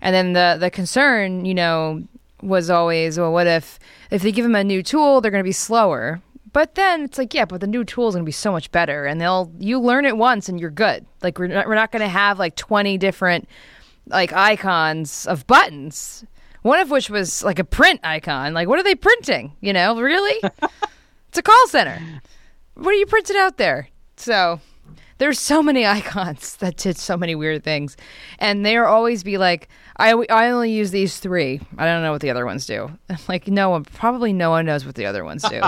and 0.00 0.14
then 0.14 0.32
the 0.34 0.56
the 0.60 0.70
concern, 0.70 1.44
you 1.44 1.54
know, 1.54 2.02
was 2.42 2.70
always, 2.70 3.18
well, 3.18 3.32
what 3.32 3.46
if 3.46 3.78
if 4.10 4.22
they 4.22 4.32
give 4.32 4.44
them 4.44 4.54
a 4.54 4.64
new 4.64 4.82
tool, 4.82 5.20
they're 5.20 5.30
going 5.30 5.42
to 5.42 5.48
be 5.48 5.52
slower. 5.52 6.20
But 6.52 6.76
then 6.76 7.02
it's 7.02 7.18
like, 7.18 7.34
yeah, 7.34 7.44
but 7.44 7.60
the 7.60 7.66
new 7.66 7.84
tool 7.84 8.08
is 8.08 8.14
going 8.14 8.24
to 8.24 8.28
be 8.28 8.32
so 8.32 8.50
much 8.50 8.72
better, 8.72 9.04
and 9.04 9.20
they'll 9.20 9.52
you 9.58 9.78
learn 9.78 10.04
it 10.04 10.16
once 10.16 10.48
and 10.48 10.58
you're 10.60 10.70
good. 10.70 11.06
Like 11.22 11.38
we're 11.38 11.48
not, 11.48 11.66
we're 11.66 11.74
not 11.74 11.92
going 11.92 12.02
to 12.02 12.08
have 12.08 12.38
like 12.38 12.56
twenty 12.56 12.98
different 12.98 13.48
like 14.08 14.32
icons 14.32 15.26
of 15.26 15.46
buttons. 15.46 16.24
One 16.62 16.80
of 16.80 16.90
which 16.90 17.08
was 17.08 17.42
like 17.42 17.58
a 17.58 17.64
print 17.64 18.00
icon. 18.02 18.52
Like, 18.52 18.68
what 18.68 18.78
are 18.78 18.82
they 18.82 18.94
printing? 18.94 19.52
You 19.60 19.72
know, 19.72 20.00
really? 20.00 20.40
it's 21.28 21.38
a 21.38 21.42
call 21.42 21.68
center. 21.68 22.00
What 22.74 22.88
are 22.88 22.98
you 22.98 23.06
printing 23.06 23.36
out 23.36 23.56
there? 23.56 23.88
So 24.16 24.60
there's 25.18 25.38
so 25.38 25.62
many 25.62 25.86
icons 25.98 26.56
that 26.56 26.76
did 26.76 26.96
so 26.96 27.16
many 27.16 27.34
weird 27.34 27.62
things, 27.62 27.96
and 28.38 28.64
they'll 28.64 28.84
always 28.84 29.22
be 29.22 29.36
like, 29.36 29.68
"I 29.96 30.12
I 30.30 30.50
only 30.50 30.70
use 30.70 30.90
these 30.90 31.18
three. 31.18 31.60
I 31.76 31.86
don't 31.86 32.02
know 32.02 32.12
what 32.12 32.20
the 32.20 32.30
other 32.30 32.46
ones 32.46 32.66
do." 32.66 32.90
Like 33.28 33.48
no 33.48 33.68
one, 33.70 33.84
probably 33.84 34.32
no 34.32 34.50
one 34.50 34.64
knows 34.64 34.86
what 34.86 34.94
the 34.94 35.04
other 35.04 35.24
ones 35.24 35.42
do, 35.42 35.60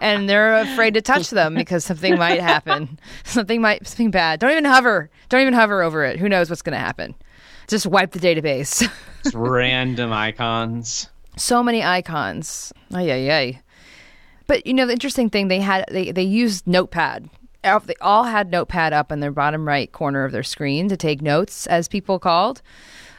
and 0.00 0.28
they're 0.28 0.56
afraid 0.56 0.94
to 0.94 1.00
touch 1.00 1.30
them 1.30 1.54
because 1.54 1.84
something 1.84 2.18
might 2.18 2.40
happen. 2.40 2.98
Something 3.24 3.60
might 3.60 3.86
something 3.86 4.10
bad. 4.10 4.40
Don't 4.40 4.50
even 4.50 4.64
hover. 4.64 5.10
Don't 5.28 5.42
even 5.42 5.54
hover 5.54 5.82
over 5.82 6.04
it. 6.04 6.18
Who 6.18 6.28
knows 6.28 6.50
what's 6.50 6.62
going 6.62 6.72
to 6.72 6.78
happen? 6.78 7.14
Just 7.68 7.86
wipe 7.86 8.12
the 8.12 8.18
database. 8.18 8.90
random 9.34 10.12
icons. 10.12 11.08
So 11.36 11.62
many 11.62 11.84
icons. 11.84 12.72
Ay, 12.92 13.10
ay, 13.10 13.30
ay. 13.30 13.62
But 14.46 14.66
you 14.66 14.74
know, 14.74 14.86
the 14.86 14.94
interesting 14.94 15.30
thing 15.30 15.48
they 15.48 15.60
had 15.60 15.84
they 15.90 16.10
they 16.10 16.22
used 16.22 16.66
Notepad. 16.66 17.28
They 17.62 17.94
all 18.00 18.24
had 18.24 18.50
Notepad 18.50 18.92
up 18.92 19.12
in 19.12 19.20
their 19.20 19.30
bottom 19.30 19.68
right 19.68 19.92
corner 19.92 20.24
of 20.24 20.32
their 20.32 20.42
screen 20.42 20.88
to 20.88 20.96
take 20.96 21.20
notes, 21.20 21.66
as 21.66 21.86
people 21.86 22.18
called. 22.18 22.62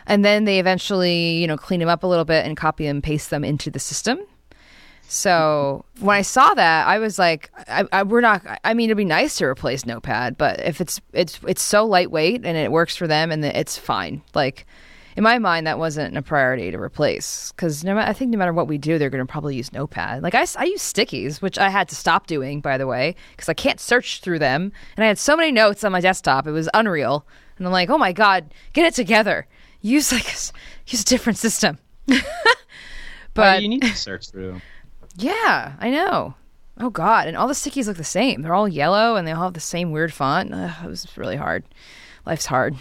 And 0.08 0.26
then 0.26 0.46
they 0.46 0.60
eventually, 0.60 1.34
you 1.34 1.46
know, 1.46 1.56
clean 1.56 1.80
them 1.82 1.90
up 1.90 2.02
a 2.02 2.08
little 2.08 2.26
bit 2.26 2.46
and 2.46 2.58
copy 2.58 2.88
and 2.88 3.04
paste 3.04 3.30
them 3.30 3.44
into 3.44 3.70
the 3.70 3.80
system. 3.80 4.20
So 5.12 5.86
when 6.00 6.16
I 6.16 6.22
saw 6.22 6.54
that, 6.54 6.88
I 6.88 7.00
was 7.00 7.18
like, 7.18 7.50
I, 7.68 7.84
I, 7.92 8.04
we're 8.04 8.22
not. 8.22 8.44
I 8.64 8.76
mean, 8.76 8.90
it'd 8.90 8.98
be 8.98 9.06
nice 9.06 9.38
to 9.38 9.46
replace 9.46 9.84
Notepad, 9.84 10.38
but 10.38 10.60
if 10.60 10.80
it's 10.80 11.02
it's 11.14 11.40
it's 11.48 11.64
so 11.64 11.84
lightweight 11.84 12.46
and 12.46 12.56
it 12.56 12.72
works 12.72 12.96
for 12.96 13.08
them, 13.08 13.32
and 13.32 13.44
it's 13.44 13.76
fine. 13.76 14.22
Like 14.36 14.68
in 15.16 15.24
my 15.24 15.40
mind, 15.40 15.66
that 15.66 15.80
wasn't 15.80 16.16
a 16.16 16.22
priority 16.22 16.70
to 16.70 16.80
replace 16.80 17.52
because 17.52 17.84
no, 17.84 17.98
I 17.98 18.14
think 18.14 18.30
no 18.30 18.38
matter 18.38 18.54
what 18.54 18.68
we 18.68 18.78
do, 18.78 19.00
they're 19.00 19.10
going 19.10 19.26
to 19.26 19.30
probably 19.30 19.56
use 19.56 19.74
Notepad. 19.74 20.22
Like 20.22 20.36
I, 20.36 20.46
I 20.56 20.66
use 20.66 20.82
stickies, 20.84 21.42
which 21.42 21.58
I 21.58 21.70
had 21.70 21.90
to 21.90 21.96
stop 21.96 22.28
doing, 22.28 22.62
by 22.62 22.78
the 22.78 22.86
way, 22.86 23.16
because 23.32 23.50
I 23.50 23.56
can't 23.56 23.80
search 23.80 24.22
through 24.22 24.38
them, 24.40 24.72
and 24.96 25.04
I 25.04 25.08
had 25.08 25.18
so 25.18 25.36
many 25.36 25.52
notes 25.52 25.84
on 25.84 25.92
my 25.92 26.02
desktop, 26.02 26.46
it 26.46 26.52
was 26.52 26.70
unreal. 26.76 27.26
And 27.58 27.66
I'm 27.66 27.74
like, 27.74 27.90
oh 27.90 27.98
my 27.98 28.14
god, 28.14 28.54
get 28.74 28.86
it 28.86 28.94
together. 28.94 29.48
Use 29.82 30.12
like 30.12 30.28
use 30.86 31.02
a 31.02 31.06
different 31.06 31.40
system. 31.40 31.80
but 33.34 33.64
you 33.64 33.70
need 33.70 33.82
to 33.82 33.96
search 33.96 34.30
through. 34.30 34.62
Yeah, 35.20 35.74
I 35.80 35.90
know. 35.90 36.34
Oh 36.80 36.90
God! 36.90 37.28
And 37.28 37.36
all 37.36 37.48
the 37.48 37.54
stickies 37.54 37.88
look 37.88 37.98
the 37.98 38.04
same. 38.04 38.42
They're 38.42 38.54
all 38.54 38.68
yellow 38.68 39.16
and 39.18 39.28
they 39.28 39.32
all 39.34 39.44
have 39.44 39.54
the 39.54 39.60
same 39.60 39.92
weird 39.92 40.14
font. 40.14 40.54
Ugh, 40.54 40.72
it 40.86 40.88
was 40.88 41.06
really 41.18 41.36
hard. 41.36 41.66
Life's 42.26 42.46
hard. 42.46 42.76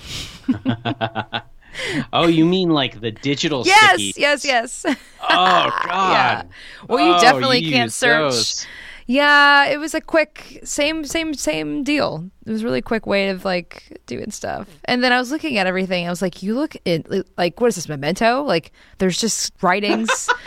oh, 2.12 2.26
you 2.26 2.44
mean 2.44 2.70
like 2.70 3.00
the 3.00 3.10
digital 3.10 3.64
yes, 3.66 3.94
sticky? 3.94 4.14
yes, 4.20 4.44
yes. 4.44 4.84
Oh 4.86 4.94
God. 5.28 6.12
Yeah. 6.12 6.42
Well, 6.88 7.04
you 7.04 7.14
Oh, 7.14 7.20
definitely 7.20 7.58
you 7.60 7.72
can't 7.72 7.92
search. 7.92 8.32
those. 8.32 8.66
Yeah, 9.06 9.64
it 9.66 9.78
was 9.78 9.94
a 9.94 10.00
quick 10.02 10.60
same 10.64 11.04
same 11.04 11.32
same 11.34 11.82
deal. 11.82 12.30
It 12.46 12.50
was 12.52 12.62
a 12.62 12.64
really 12.64 12.82
quick 12.82 13.06
way 13.06 13.30
of 13.30 13.44
like 13.44 14.00
doing 14.06 14.30
stuff. 14.30 14.68
And 14.84 15.02
then 15.02 15.12
I 15.12 15.18
was 15.18 15.30
looking 15.32 15.56
at 15.56 15.66
everything. 15.66 16.06
I 16.06 16.10
was 16.10 16.20
like, 16.20 16.42
you 16.42 16.54
look 16.54 16.76
in 16.84 17.24
like 17.38 17.60
what 17.60 17.68
is 17.68 17.76
this 17.76 17.88
memento? 17.88 18.42
Like 18.42 18.70
there's 18.98 19.18
just 19.18 19.52
writings. 19.62 20.28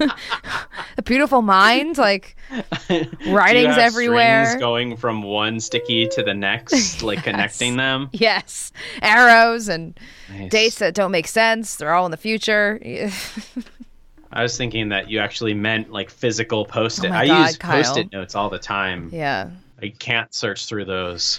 a 0.00 1.02
beautiful 1.04 1.42
mind, 1.42 1.98
like 1.98 2.36
writings 3.28 3.76
everywhere. 3.76 4.56
going 4.58 4.96
from 4.96 5.22
one 5.22 5.60
sticky 5.60 6.08
to 6.08 6.22
the 6.22 6.34
next, 6.34 7.02
like 7.02 7.22
connecting 7.24 7.76
them. 7.76 8.08
Yes, 8.12 8.72
arrows 9.02 9.68
and 9.68 9.98
Nice. 10.30 10.50
dates 10.50 10.78
that 10.78 10.94
don't 10.94 11.10
make 11.10 11.26
sense. 11.28 11.76
They're 11.76 11.94
all 11.94 12.04
in 12.04 12.10
the 12.10 12.16
future. 12.16 12.78
I 14.32 14.42
was 14.42 14.56
thinking 14.58 14.90
that 14.90 15.08
you 15.08 15.20
actually 15.20 15.54
meant 15.54 15.90
like 15.90 16.10
physical 16.10 16.66
post-it. 16.66 17.10
Oh 17.10 17.14
I 17.14 17.26
God, 17.26 17.46
use 17.46 17.56
Kyle. 17.56 17.82
post-it 17.82 18.12
notes 18.12 18.34
all 18.34 18.50
the 18.50 18.58
time. 18.58 19.08
yeah. 19.12 19.50
I 19.80 19.90
can't 19.90 20.34
search 20.34 20.66
through 20.66 20.86
those. 20.86 21.38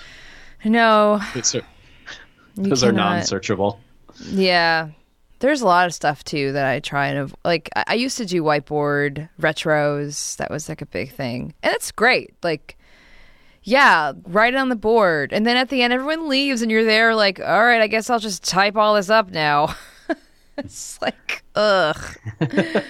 No, 0.64 1.20
those 2.56 2.84
are 2.84 2.92
non-searchable. 2.94 3.78
Yeah. 4.26 4.90
There's 5.40 5.62
a 5.62 5.66
lot 5.66 5.88
of 5.88 5.94
stuff 5.94 6.24
too 6.24 6.52
that 6.52 6.66
I 6.66 6.80
try 6.80 7.08
and 7.08 7.34
like. 7.44 7.70
I 7.76 7.84
I 7.88 7.94
used 7.96 8.18
to 8.18 8.26
do 8.26 8.44
whiteboard 8.44 9.30
retros. 9.42 10.38
That 10.38 10.52
was 10.52 10.70
like 10.70 10.82
a 10.82 10.86
big 10.86 11.12
thing, 11.12 11.54
and 11.64 11.74
it's 11.74 11.92
great. 11.92 12.34
Like, 12.44 12.78
yeah, 13.64 14.14
write 14.26 14.54
it 14.54 14.58
on 14.58 14.70
the 14.70 14.76
board, 14.76 15.34
and 15.34 15.46
then 15.46 15.58
at 15.58 15.70
the 15.70 15.82
end, 15.82 15.94
everyone 15.94 16.28
leaves, 16.30 16.62
and 16.62 16.70
you're 16.70 16.86
there 16.86 17.16
like, 17.16 17.40
all 17.40 17.64
right, 17.64 17.82
I 17.82 17.88
guess 17.88 18.10
I'll 18.10 18.20
just 18.20 18.44
type 18.44 18.76
all 18.76 18.96
this 18.96 19.10
up 19.10 19.32
now. 19.32 19.76
it's 20.58 21.02
like, 21.02 21.44
ugh. 21.56 21.98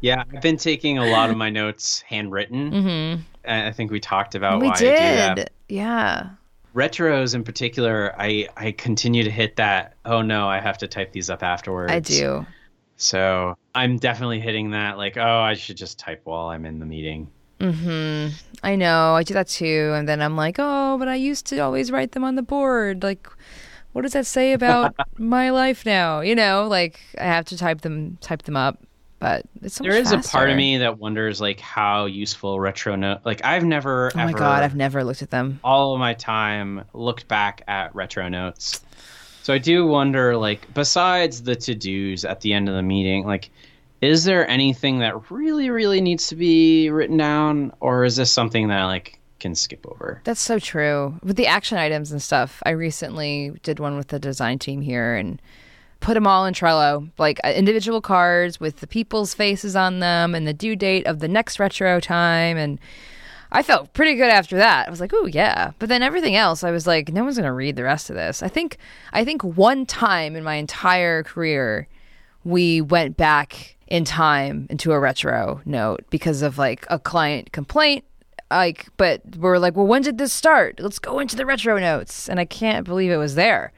Yeah, 0.00 0.24
I've 0.32 0.40
been 0.40 0.56
taking 0.56 0.98
a 0.98 1.06
lot 1.06 1.30
of 1.30 1.36
my 1.36 1.50
notes 1.50 2.00
handwritten. 2.00 2.70
Mm-hmm. 2.70 3.50
I 3.50 3.72
think 3.72 3.90
we 3.90 4.00
talked 4.00 4.34
about 4.34 4.60
we 4.60 4.68
why 4.68 4.74
I 4.74 4.78
do 4.78 4.86
that. 4.86 5.36
did, 5.36 5.50
yeah. 5.68 6.30
Retros 6.74 7.34
in 7.34 7.42
particular 7.44 8.14
i 8.18 8.46
i 8.56 8.72
continue 8.72 9.22
to 9.22 9.30
hit 9.30 9.56
that 9.56 9.94
oh 10.04 10.22
no 10.22 10.48
i 10.48 10.60
have 10.60 10.78
to 10.78 10.86
type 10.86 11.12
these 11.12 11.28
up 11.30 11.42
afterwards 11.42 11.92
I 11.92 12.00
do. 12.00 12.46
so 12.96 13.56
i'm 13.74 13.96
definitely 13.96 14.40
hitting 14.40 14.70
that 14.70 14.96
like 14.98 15.16
oh 15.16 15.40
i 15.40 15.54
should 15.54 15.76
just 15.76 15.98
type 15.98 16.20
while 16.24 16.46
i'm 16.46 16.64
in 16.64 16.78
the 16.78 16.86
meeting 16.86 17.28
Hmm. 17.60 18.28
I 18.62 18.74
know. 18.74 19.14
I 19.14 19.22
do 19.22 19.34
that 19.34 19.48
too. 19.48 19.92
And 19.94 20.08
then 20.08 20.22
I'm 20.22 20.36
like, 20.36 20.56
oh, 20.58 20.96
but 20.98 21.08
I 21.08 21.16
used 21.16 21.46
to 21.48 21.58
always 21.58 21.90
write 21.92 22.12
them 22.12 22.24
on 22.24 22.34
the 22.34 22.42
board. 22.42 23.02
Like, 23.02 23.28
what 23.92 24.02
does 24.02 24.14
that 24.14 24.26
say 24.26 24.52
about 24.54 24.94
my 25.18 25.50
life 25.50 25.84
now? 25.84 26.20
You 26.20 26.34
know, 26.34 26.66
like 26.68 27.00
I 27.18 27.24
have 27.24 27.44
to 27.46 27.58
type 27.58 27.82
them, 27.82 28.16
type 28.22 28.42
them 28.42 28.56
up. 28.56 28.82
But 29.20 29.44
it's 29.62 29.74
so 29.76 29.84
there 29.84 29.96
is 29.96 30.10
a 30.12 30.18
part 30.18 30.50
of 30.50 30.56
me 30.56 30.78
that 30.78 30.98
wonders 30.98 31.40
like 31.40 31.60
how 31.60 32.06
useful 32.06 32.58
retro 32.58 32.96
note 32.96 33.18
like 33.24 33.44
i've 33.44 33.64
never 33.64 34.10
Oh 34.14 34.16
my 34.18 34.30
ever 34.30 34.38
god, 34.38 34.62
I've 34.62 34.74
never 34.74 35.04
looked 35.04 35.20
at 35.22 35.30
them. 35.30 35.60
all 35.62 35.92
of 35.94 36.00
my 36.00 36.14
time 36.14 36.84
looked 36.94 37.28
back 37.28 37.62
at 37.68 37.94
retro 37.94 38.28
notes 38.28 38.80
so 39.42 39.52
i 39.52 39.58
do 39.58 39.86
wonder 39.86 40.36
like 40.38 40.72
besides 40.72 41.42
the 41.42 41.54
to-dos 41.54 42.24
at 42.24 42.40
the 42.40 42.52
end 42.54 42.68
of 42.70 42.74
the 42.74 42.82
meeting 42.82 43.26
like 43.26 43.50
is 44.00 44.24
there 44.24 44.48
anything 44.48 45.00
that 45.00 45.30
really 45.30 45.68
really 45.68 46.00
needs 46.00 46.28
to 46.28 46.34
be 46.34 46.88
written 46.88 47.18
down 47.18 47.72
or 47.80 48.04
is 48.04 48.16
this 48.16 48.30
something 48.30 48.68
that 48.68 48.84
like 48.84 49.18
can 49.38 49.54
skip 49.54 49.86
over 49.86 50.20
That's 50.24 50.40
so 50.40 50.58
true. 50.58 51.14
With 51.22 51.36
the 51.36 51.46
action 51.46 51.78
items 51.78 52.12
and 52.12 52.20
stuff, 52.22 52.62
I 52.66 52.70
recently 52.70 53.52
did 53.62 53.80
one 53.80 53.96
with 53.96 54.08
the 54.08 54.18
design 54.18 54.58
team 54.58 54.82
here 54.82 55.14
and 55.14 55.40
put 56.00 56.14
them 56.14 56.26
all 56.26 56.46
in 56.46 56.54
Trello, 56.54 57.10
like 57.18 57.38
uh, 57.44 57.48
individual 57.48 58.00
cards 58.00 58.58
with 58.58 58.80
the 58.80 58.86
people's 58.86 59.34
faces 59.34 59.76
on 59.76 60.00
them 60.00 60.34
and 60.34 60.46
the 60.46 60.52
due 60.52 60.76
date 60.76 61.06
of 61.06 61.20
the 61.20 61.28
next 61.28 61.60
retro 61.60 62.00
time. 62.00 62.56
And 62.56 62.80
I 63.52 63.62
felt 63.62 63.92
pretty 63.92 64.14
good 64.14 64.30
after 64.30 64.56
that. 64.56 64.86
I 64.86 64.90
was 64.90 65.00
like, 65.00 65.12
"Oh 65.14 65.26
yeah," 65.26 65.72
but 65.78 65.88
then 65.88 66.02
everything 66.02 66.36
else, 66.36 66.64
I 66.64 66.70
was 66.70 66.86
like, 66.86 67.12
"No 67.12 67.24
one's 67.24 67.36
gonna 67.36 67.52
read 67.52 67.76
the 67.76 67.84
rest 67.84 68.10
of 68.10 68.16
this." 68.16 68.42
I 68.42 68.48
think, 68.48 68.78
I 69.12 69.24
think 69.24 69.42
one 69.42 69.86
time 69.86 70.36
in 70.36 70.44
my 70.44 70.54
entire 70.54 71.22
career, 71.22 71.88
we 72.44 72.80
went 72.80 73.16
back 73.16 73.76
in 73.88 74.04
time 74.04 74.66
into 74.70 74.92
a 74.92 75.00
retro 75.00 75.60
note 75.64 76.04
because 76.10 76.42
of 76.42 76.58
like 76.58 76.86
a 76.88 76.98
client 76.98 77.52
complaint 77.52 78.04
like 78.50 78.86
but 78.96 79.20
we're 79.36 79.58
like 79.58 79.76
well 79.76 79.86
when 79.86 80.00
did 80.00 80.16
this 80.16 80.32
start 80.32 80.78
let's 80.78 80.98
go 80.98 81.18
into 81.18 81.36
the 81.36 81.44
retro 81.44 81.78
notes 81.78 82.28
and 82.28 82.38
i 82.38 82.44
can't 82.44 82.86
believe 82.86 83.10
it 83.10 83.16
was 83.16 83.34
there 83.34 83.72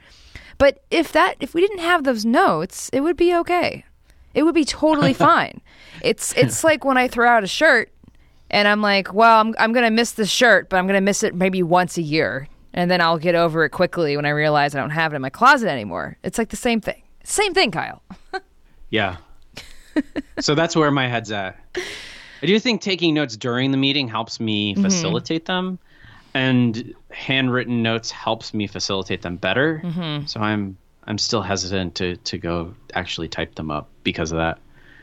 but 0.62 0.75
if 0.90 1.11
that 1.12 1.35
if 1.40 1.55
we 1.55 1.61
didn't 1.61 1.81
have 1.90 2.05
those 2.05 2.25
notes 2.25 2.88
it 2.92 3.01
would 3.01 3.16
be 3.16 3.35
okay. 3.42 3.85
It 4.35 4.42
would 4.44 4.55
be 4.55 4.64
totally 4.64 5.12
fine. 5.31 5.61
It's 6.03 6.33
it's 6.42 6.62
like 6.68 6.85
when 6.85 6.96
i 6.96 7.07
throw 7.09 7.29
out 7.29 7.42
a 7.44 7.46
shirt 7.61 7.87
and 8.51 8.68
i'm 8.68 8.81
like 8.81 9.12
well 9.12 9.40
i'm, 9.40 9.55
I'm 9.59 9.72
gonna 9.72 9.90
miss 9.90 10.12
this 10.12 10.31
shirt 10.31 10.68
but 10.68 10.77
i'm 10.79 10.87
gonna 10.87 11.01
miss 11.11 11.22
it 11.22 11.35
maybe 11.35 11.62
once 11.62 11.96
a 11.98 12.03
year. 12.16 12.48
And 12.75 12.90
then 12.90 13.01
i'll 13.01 13.18
get 13.18 13.35
over 13.35 13.64
it 13.66 13.70
quickly 13.70 14.16
when 14.16 14.25
i 14.25 14.31
realize 14.31 14.75
i 14.75 14.81
don't 14.81 14.90
have 15.03 15.12
it 15.12 15.16
in 15.16 15.22
my 15.22 15.31
closet 15.31 15.68
anymore. 15.68 16.16
It's 16.22 16.38
like 16.38 16.51
the 16.51 16.62
same 16.68 16.81
thing. 16.81 17.03
Same 17.25 17.53
thing 17.55 17.70
kyle. 17.70 18.03
Yeah. 18.90 19.16
so 20.38 20.55
that's 20.55 20.77
where 20.77 20.90
my 20.90 21.09
head's 21.09 21.33
at. 21.33 21.59
I 22.42 22.46
do 22.46 22.59
think 22.59 22.83
taking 22.83 23.14
notes 23.14 23.37
during 23.38 23.70
the 23.70 23.79
meeting 23.79 24.07
helps 24.07 24.38
me 24.38 24.75
Mm-hmm. 24.75 24.83
facilitate 24.85 25.44
them, 25.46 25.79
and 26.34 26.94
handwritten 27.10 27.82
notes 27.82 28.10
helps 28.10 28.54
me 28.54 28.66
facilitate 28.66 29.22
them 29.22 29.36
better. 29.36 29.80
Mm-hmm. 29.84 30.26
So 30.26 30.40
I'm 30.40 30.76
I'm 31.04 31.18
still 31.18 31.42
hesitant 31.42 31.94
to 31.96 32.16
to 32.16 32.38
go 32.38 32.74
actually 32.94 33.28
type 33.28 33.54
them 33.54 33.70
up 33.70 33.88
because 34.04 34.32
of 34.32 34.38
that. 34.38 34.58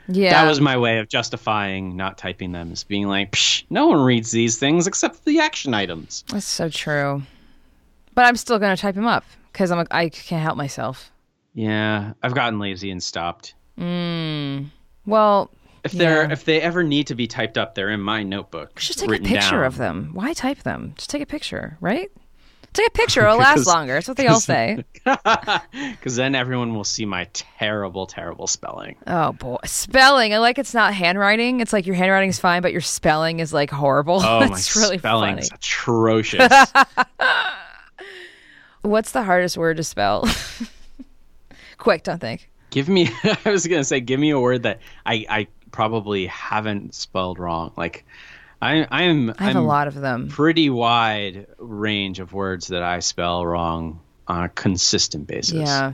yeah 0.08 0.32
That 0.32 0.50
was 0.50 0.62
my 0.62 0.78
way 0.78 1.00
of 1.00 1.08
justifying 1.08 1.96
not 1.96 2.18
typing 2.18 2.52
them, 2.52 2.72
is 2.72 2.84
being 2.84 3.08
like, 3.08 3.32
Psh, 3.32 3.64
no 3.70 3.88
one 3.88 4.02
reads 4.02 4.32
these 4.32 4.58
things 4.58 4.88
except 4.88 5.26
the 5.26 5.40
action 5.40 5.74
items. 5.74 6.24
That's 6.30 6.46
so 6.46 6.70
true. 6.70 7.24
But 8.16 8.26
I'm 8.26 8.36
still 8.36 8.60
going 8.60 8.76
to 8.76 8.82
type 8.82 8.96
them 8.96 9.08
up 9.08 9.24
because 9.52 9.72
I'm 9.72 9.86
I 9.92 10.10
can't 10.10 10.44
help 10.44 10.58
myself. 10.58 11.12
Yeah, 11.54 12.14
I've 12.24 12.36
gotten 12.36 12.60
lazy 12.60 12.92
and 12.92 13.02
stopped. 13.02 13.54
Mm. 13.78 14.68
Well, 15.06 15.50
If 15.84 15.92
they're 15.94 16.24
Yeah. 16.26 16.32
if 16.32 16.46
they 16.46 16.62
ever 16.62 16.84
need 16.84 17.08
to 17.08 17.16
be 17.16 17.28
typed 17.28 17.58
up, 17.58 17.76
they're 17.76 17.90
in 17.90 18.02
my 18.02 18.24
notebook. 18.24 18.76
just 18.76 19.00
take 19.00 19.10
a 19.10 19.20
picture 19.24 19.52
down. 19.52 19.64
of 19.64 19.78
them. 19.78 20.10
Why 20.14 20.34
type 20.34 20.60
them? 20.64 20.94
Just 20.98 21.10
take 21.10 21.22
a 21.22 21.26
picture, 21.26 21.78
right? 21.82 22.10
Take 22.74 22.88
a 22.88 22.92
picture. 22.92 23.22
It'll 23.26 23.38
last 23.38 23.66
longer. 23.66 23.94
That's 23.96 24.08
what 24.08 24.18
they 24.18 24.28
all 24.28 24.40
say. 24.40 24.84
Because 25.72 26.16
then 26.16 26.36
everyone 26.36 26.76
will 26.76 26.84
see 26.84 27.06
my 27.06 27.28
terrible, 27.34 28.06
terrible 28.06 28.46
spelling. 28.48 28.96
Oh 29.08 29.32
boy, 29.34 29.58
spelling. 29.66 30.34
I 30.34 30.38
like 30.38 30.60
it's 30.60 30.74
not 30.74 30.94
handwriting. 30.94 31.62
It's 31.62 31.74
like 31.74 31.86
your 31.88 31.96
handwriting 31.96 32.30
is 32.30 32.40
fine, 32.40 32.62
but 32.62 32.72
your 32.72 32.82
spelling 32.82 33.40
is 33.40 33.52
like 33.54 33.72
horrible. 33.72 34.20
Oh, 34.24 34.42
That's 34.42 34.76
my 34.76 34.82
really 34.84 34.98
spelling's 35.00 35.50
funny. 35.50 35.58
atrocious. 35.58 36.54
What's 38.82 39.12
the 39.12 39.24
hardest 39.24 39.58
word 39.58 39.78
to 39.78 39.84
spell? 39.84 40.26
Quick, 41.78 42.04
don't 42.04 42.20
think. 42.22 42.50
give 42.70 42.88
me, 42.88 43.10
I 43.46 43.50
was 43.50 43.68
going 43.68 43.82
to 43.82 43.86
say, 43.86 44.00
give 44.00 44.20
me 44.20 44.30
a 44.30 44.40
word 44.40 44.64
that 44.64 44.80
I, 45.06 45.26
I 45.30 45.48
probably 45.72 46.28
haven't 46.28 46.94
spelled 46.96 47.40
wrong. 47.40 47.72
Like, 47.78 48.06
I, 48.62 48.86
I'm, 48.92 49.30
I 49.38 49.44
have 49.44 49.56
I'm 49.56 49.64
a 49.64 49.66
lot 49.66 49.88
of 49.88 49.96
them. 49.96 50.28
pretty 50.28 50.70
wide 50.70 51.48
range 51.58 52.20
of 52.20 52.34
words 52.34 52.68
that 52.68 52.84
I 52.84 53.00
spell 53.00 53.46
wrong 53.46 54.02
on 54.28 54.44
a 54.44 54.50
consistent 54.50 55.28
basis. 55.28 55.54
Yeah, 55.68 55.94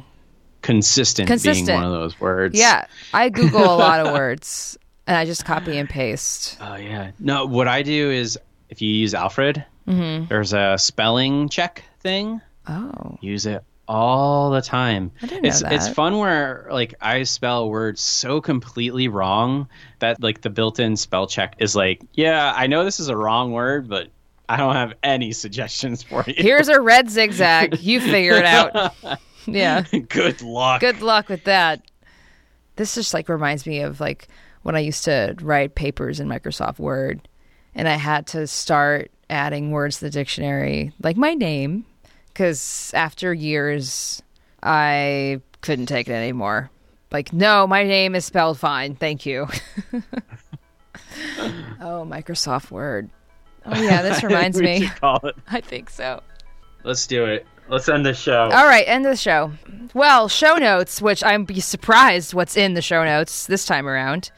Consistent, 0.61 1.27
Consistent. 1.27 1.67
being 1.67 1.77
one 1.79 1.85
of 1.85 1.91
those 1.91 2.19
words. 2.19 2.57
yeah. 2.57 2.85
I 3.13 3.29
Google 3.39 3.63
a 3.63 3.77
lot 3.77 3.99
of 4.05 4.13
words 4.13 4.77
and 5.05 5.15
I 5.15 5.25
just 5.25 5.45
copy 5.45 5.77
and 5.77 5.87
paste. 5.87 6.57
Oh, 6.59 6.75
yeah. 6.75 7.11
No, 7.19 7.45
what 7.45 7.67
I 7.67 7.83
do 7.83 8.09
is 8.09 8.39
if 8.69 8.81
you 8.81 8.89
use 8.89 9.13
Alfred, 9.13 9.63
Mm-hmm. 9.87 10.25
there's 10.29 10.51
a 10.53 10.77
spelling 10.79 11.47
check 11.49 11.83
thing. 11.99 12.41
Oh, 12.67 13.19
use 13.21 13.45
it 13.45 13.63
all 13.87 14.49
the 14.51 14.61
time. 14.61 15.11
I 15.21 15.27
didn't 15.27 15.43
know 15.43 15.49
it's 15.49 15.61
it's 15.61 15.89
fun 15.89 16.17
where 16.17 16.67
like 16.71 16.95
I 17.01 17.23
spell 17.23 17.69
words 17.69 18.01
so 18.01 18.41
completely 18.41 19.07
wrong 19.07 19.67
that 19.99 20.21
like 20.21 20.41
the 20.41 20.49
built-in 20.49 20.97
spell 20.97 21.27
check 21.27 21.55
is 21.59 21.75
like, 21.75 22.01
yeah, 22.13 22.53
I 22.55 22.67
know 22.67 22.83
this 22.83 22.99
is 22.99 23.09
a 23.09 23.17
wrong 23.17 23.51
word, 23.51 23.87
but 23.87 24.09
I 24.47 24.57
don't 24.57 24.75
have 24.75 24.93
any 25.03 25.31
suggestions 25.31 26.03
for 26.03 26.23
you. 26.27 26.33
here's 26.37 26.67
a 26.67 26.79
red 26.79 27.09
zigzag. 27.09 27.79
You 27.85 27.99
figure 27.99 28.35
it 28.35 28.45
out. 28.45 28.95
Yeah. 29.47 29.81
Good 29.81 30.41
luck. 30.41 30.81
Good 30.81 31.03
luck 31.03 31.29
with 31.29 31.43
that. 31.43 31.83
This 32.77 32.95
just 32.95 33.13
like 33.13 33.29
reminds 33.29 33.67
me 33.67 33.81
of 33.81 33.99
like 33.99 34.27
when 34.63 34.75
I 34.75 34.79
used 34.79 35.03
to 35.05 35.35
write 35.39 35.75
papers 35.75 36.19
in 36.19 36.27
Microsoft 36.27 36.79
Word 36.79 37.27
and 37.75 37.87
I 37.87 37.93
had 37.95 38.25
to 38.27 38.47
start 38.47 39.11
adding 39.29 39.69
words 39.69 39.99
to 39.99 40.05
the 40.05 40.09
dictionary, 40.09 40.93
like 40.99 41.15
my 41.15 41.35
name, 41.35 41.85
because 42.35 42.91
after 42.93 43.33
years 43.33 44.21
I 44.61 45.39
couldn't 45.61 45.85
take 45.85 46.09
it 46.09 46.13
anymore. 46.13 46.69
Like, 47.11 47.31
no, 47.31 47.65
my 47.65 47.83
name 47.83 48.13
is 48.13 48.25
spelled 48.25 48.59
fine. 48.59 48.95
Thank 48.95 49.25
you. 49.25 49.47
Oh, 51.79 52.05
Microsoft 52.07 52.71
Word. 52.71 53.09
Oh 53.67 53.81
yeah, 53.81 54.03
this 54.03 54.21
reminds 54.21 54.61
me. 54.61 54.87
call 54.89 55.19
it. 55.23 55.35
I 55.49 55.59
think 55.59 55.89
so. 55.89 56.21
Let's 56.83 57.07
do 57.07 57.25
it. 57.25 57.47
Let's 57.67 57.89
end 57.89 58.05
the 58.05 58.13
show. 58.13 58.43
All 58.43 58.65
right, 58.65 58.87
end 58.87 59.05
the 59.05 59.15
show. 59.15 59.53
Well, 59.95 60.27
show 60.27 60.57
notes, 60.57 61.01
which 61.01 61.23
I'm 61.23 61.45
be 61.45 61.59
surprised 61.61 62.35
what's 62.35 62.55
in 62.55 62.75
the 62.75 62.81
show 62.83 63.03
notes 63.03 63.47
this 63.47 63.65
time 63.65 63.87
around, 63.87 64.29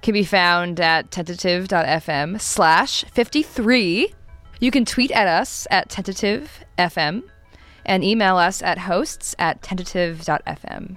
can 0.00 0.14
be 0.14 0.24
found 0.24 0.80
at 0.80 1.10
tentative.fm 1.10 2.40
slash 2.40 3.04
53. 3.12 4.14
You 4.60 4.70
can 4.70 4.84
tweet 4.84 5.10
at 5.10 5.26
us 5.26 5.66
at 5.70 5.88
tentative.fm 5.88 7.22
and 7.86 8.04
email 8.04 8.36
us 8.36 8.62
at 8.62 8.78
hosts 8.78 9.34
at 9.38 9.62
tentative.fm. 9.62 10.96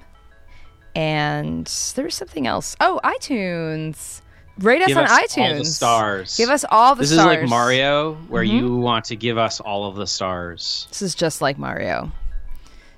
And 0.96 1.68
there's 1.96 2.16
something 2.16 2.48
else. 2.48 2.76
Oh, 2.82 3.00
iTunes. 3.04 4.22
Rate 4.60 4.82
us 4.82 4.88
Give 4.88 4.98
on 4.98 5.04
us 5.04 5.12
iTunes. 5.12 5.52
all 5.52 5.58
the 5.60 5.66
stars. 5.66 6.38
Give 6.38 6.50
us 6.50 6.66
all 6.70 6.96
the 6.96 7.02
this 7.02 7.12
stars. 7.14 7.28
Mm-hmm. 7.28 7.36
is 7.36 7.42
like 7.42 7.50
Mario, 7.50 8.16
where 8.30 8.42
you 8.42 8.76
want 8.76 9.06
to 9.06 9.16
give 9.16 9.38
us 9.38 9.60
all 9.60 9.86
of 9.86 9.96
the 9.96 10.08
stars. 10.08 10.88
This 10.90 11.04
is 11.04 11.14
just 11.14 11.42
like 11.42 11.60
Mario. 11.60 12.12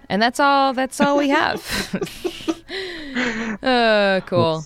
And 0.08 0.22
that's 0.22 0.40
all 0.40 0.74
that's 0.74 1.02
all 1.02 1.18
we 1.18 1.30
have. 1.30 1.62
uh 3.62 4.22
cool. 4.26 4.64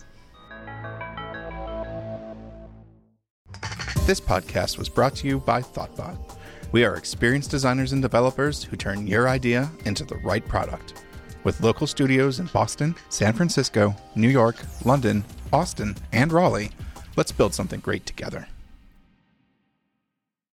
This 4.06 4.20
podcast 4.20 4.78
was 4.78 4.90
brought 4.90 5.16
to 5.16 5.28
you 5.30 5.40
by 5.40 5.62
Thoughtbot. 5.62 6.18
We 6.74 6.84
are 6.84 6.98
experienced 6.98 7.52
designers 7.52 7.94
and 7.94 8.02
developers 8.02 8.62
who 8.62 8.76
turn 8.76 9.08
your 9.08 9.30
idea 9.30 9.72
into 9.86 10.04
the 10.04 10.18
right 10.18 10.46
product. 10.46 11.06
With 11.46 11.62
local 11.62 11.88
studios 11.88 12.42
in 12.42 12.48
Boston, 12.48 12.96
San 13.08 13.32
Francisco, 13.32 13.96
New 14.18 14.28
York, 14.28 14.58
London, 14.84 15.24
Austin, 15.54 15.96
and 16.12 16.34
Raleigh, 16.34 16.72
let's 17.16 17.32
build 17.32 17.54
something 17.54 17.80
great 17.80 18.06
together. 18.06 18.46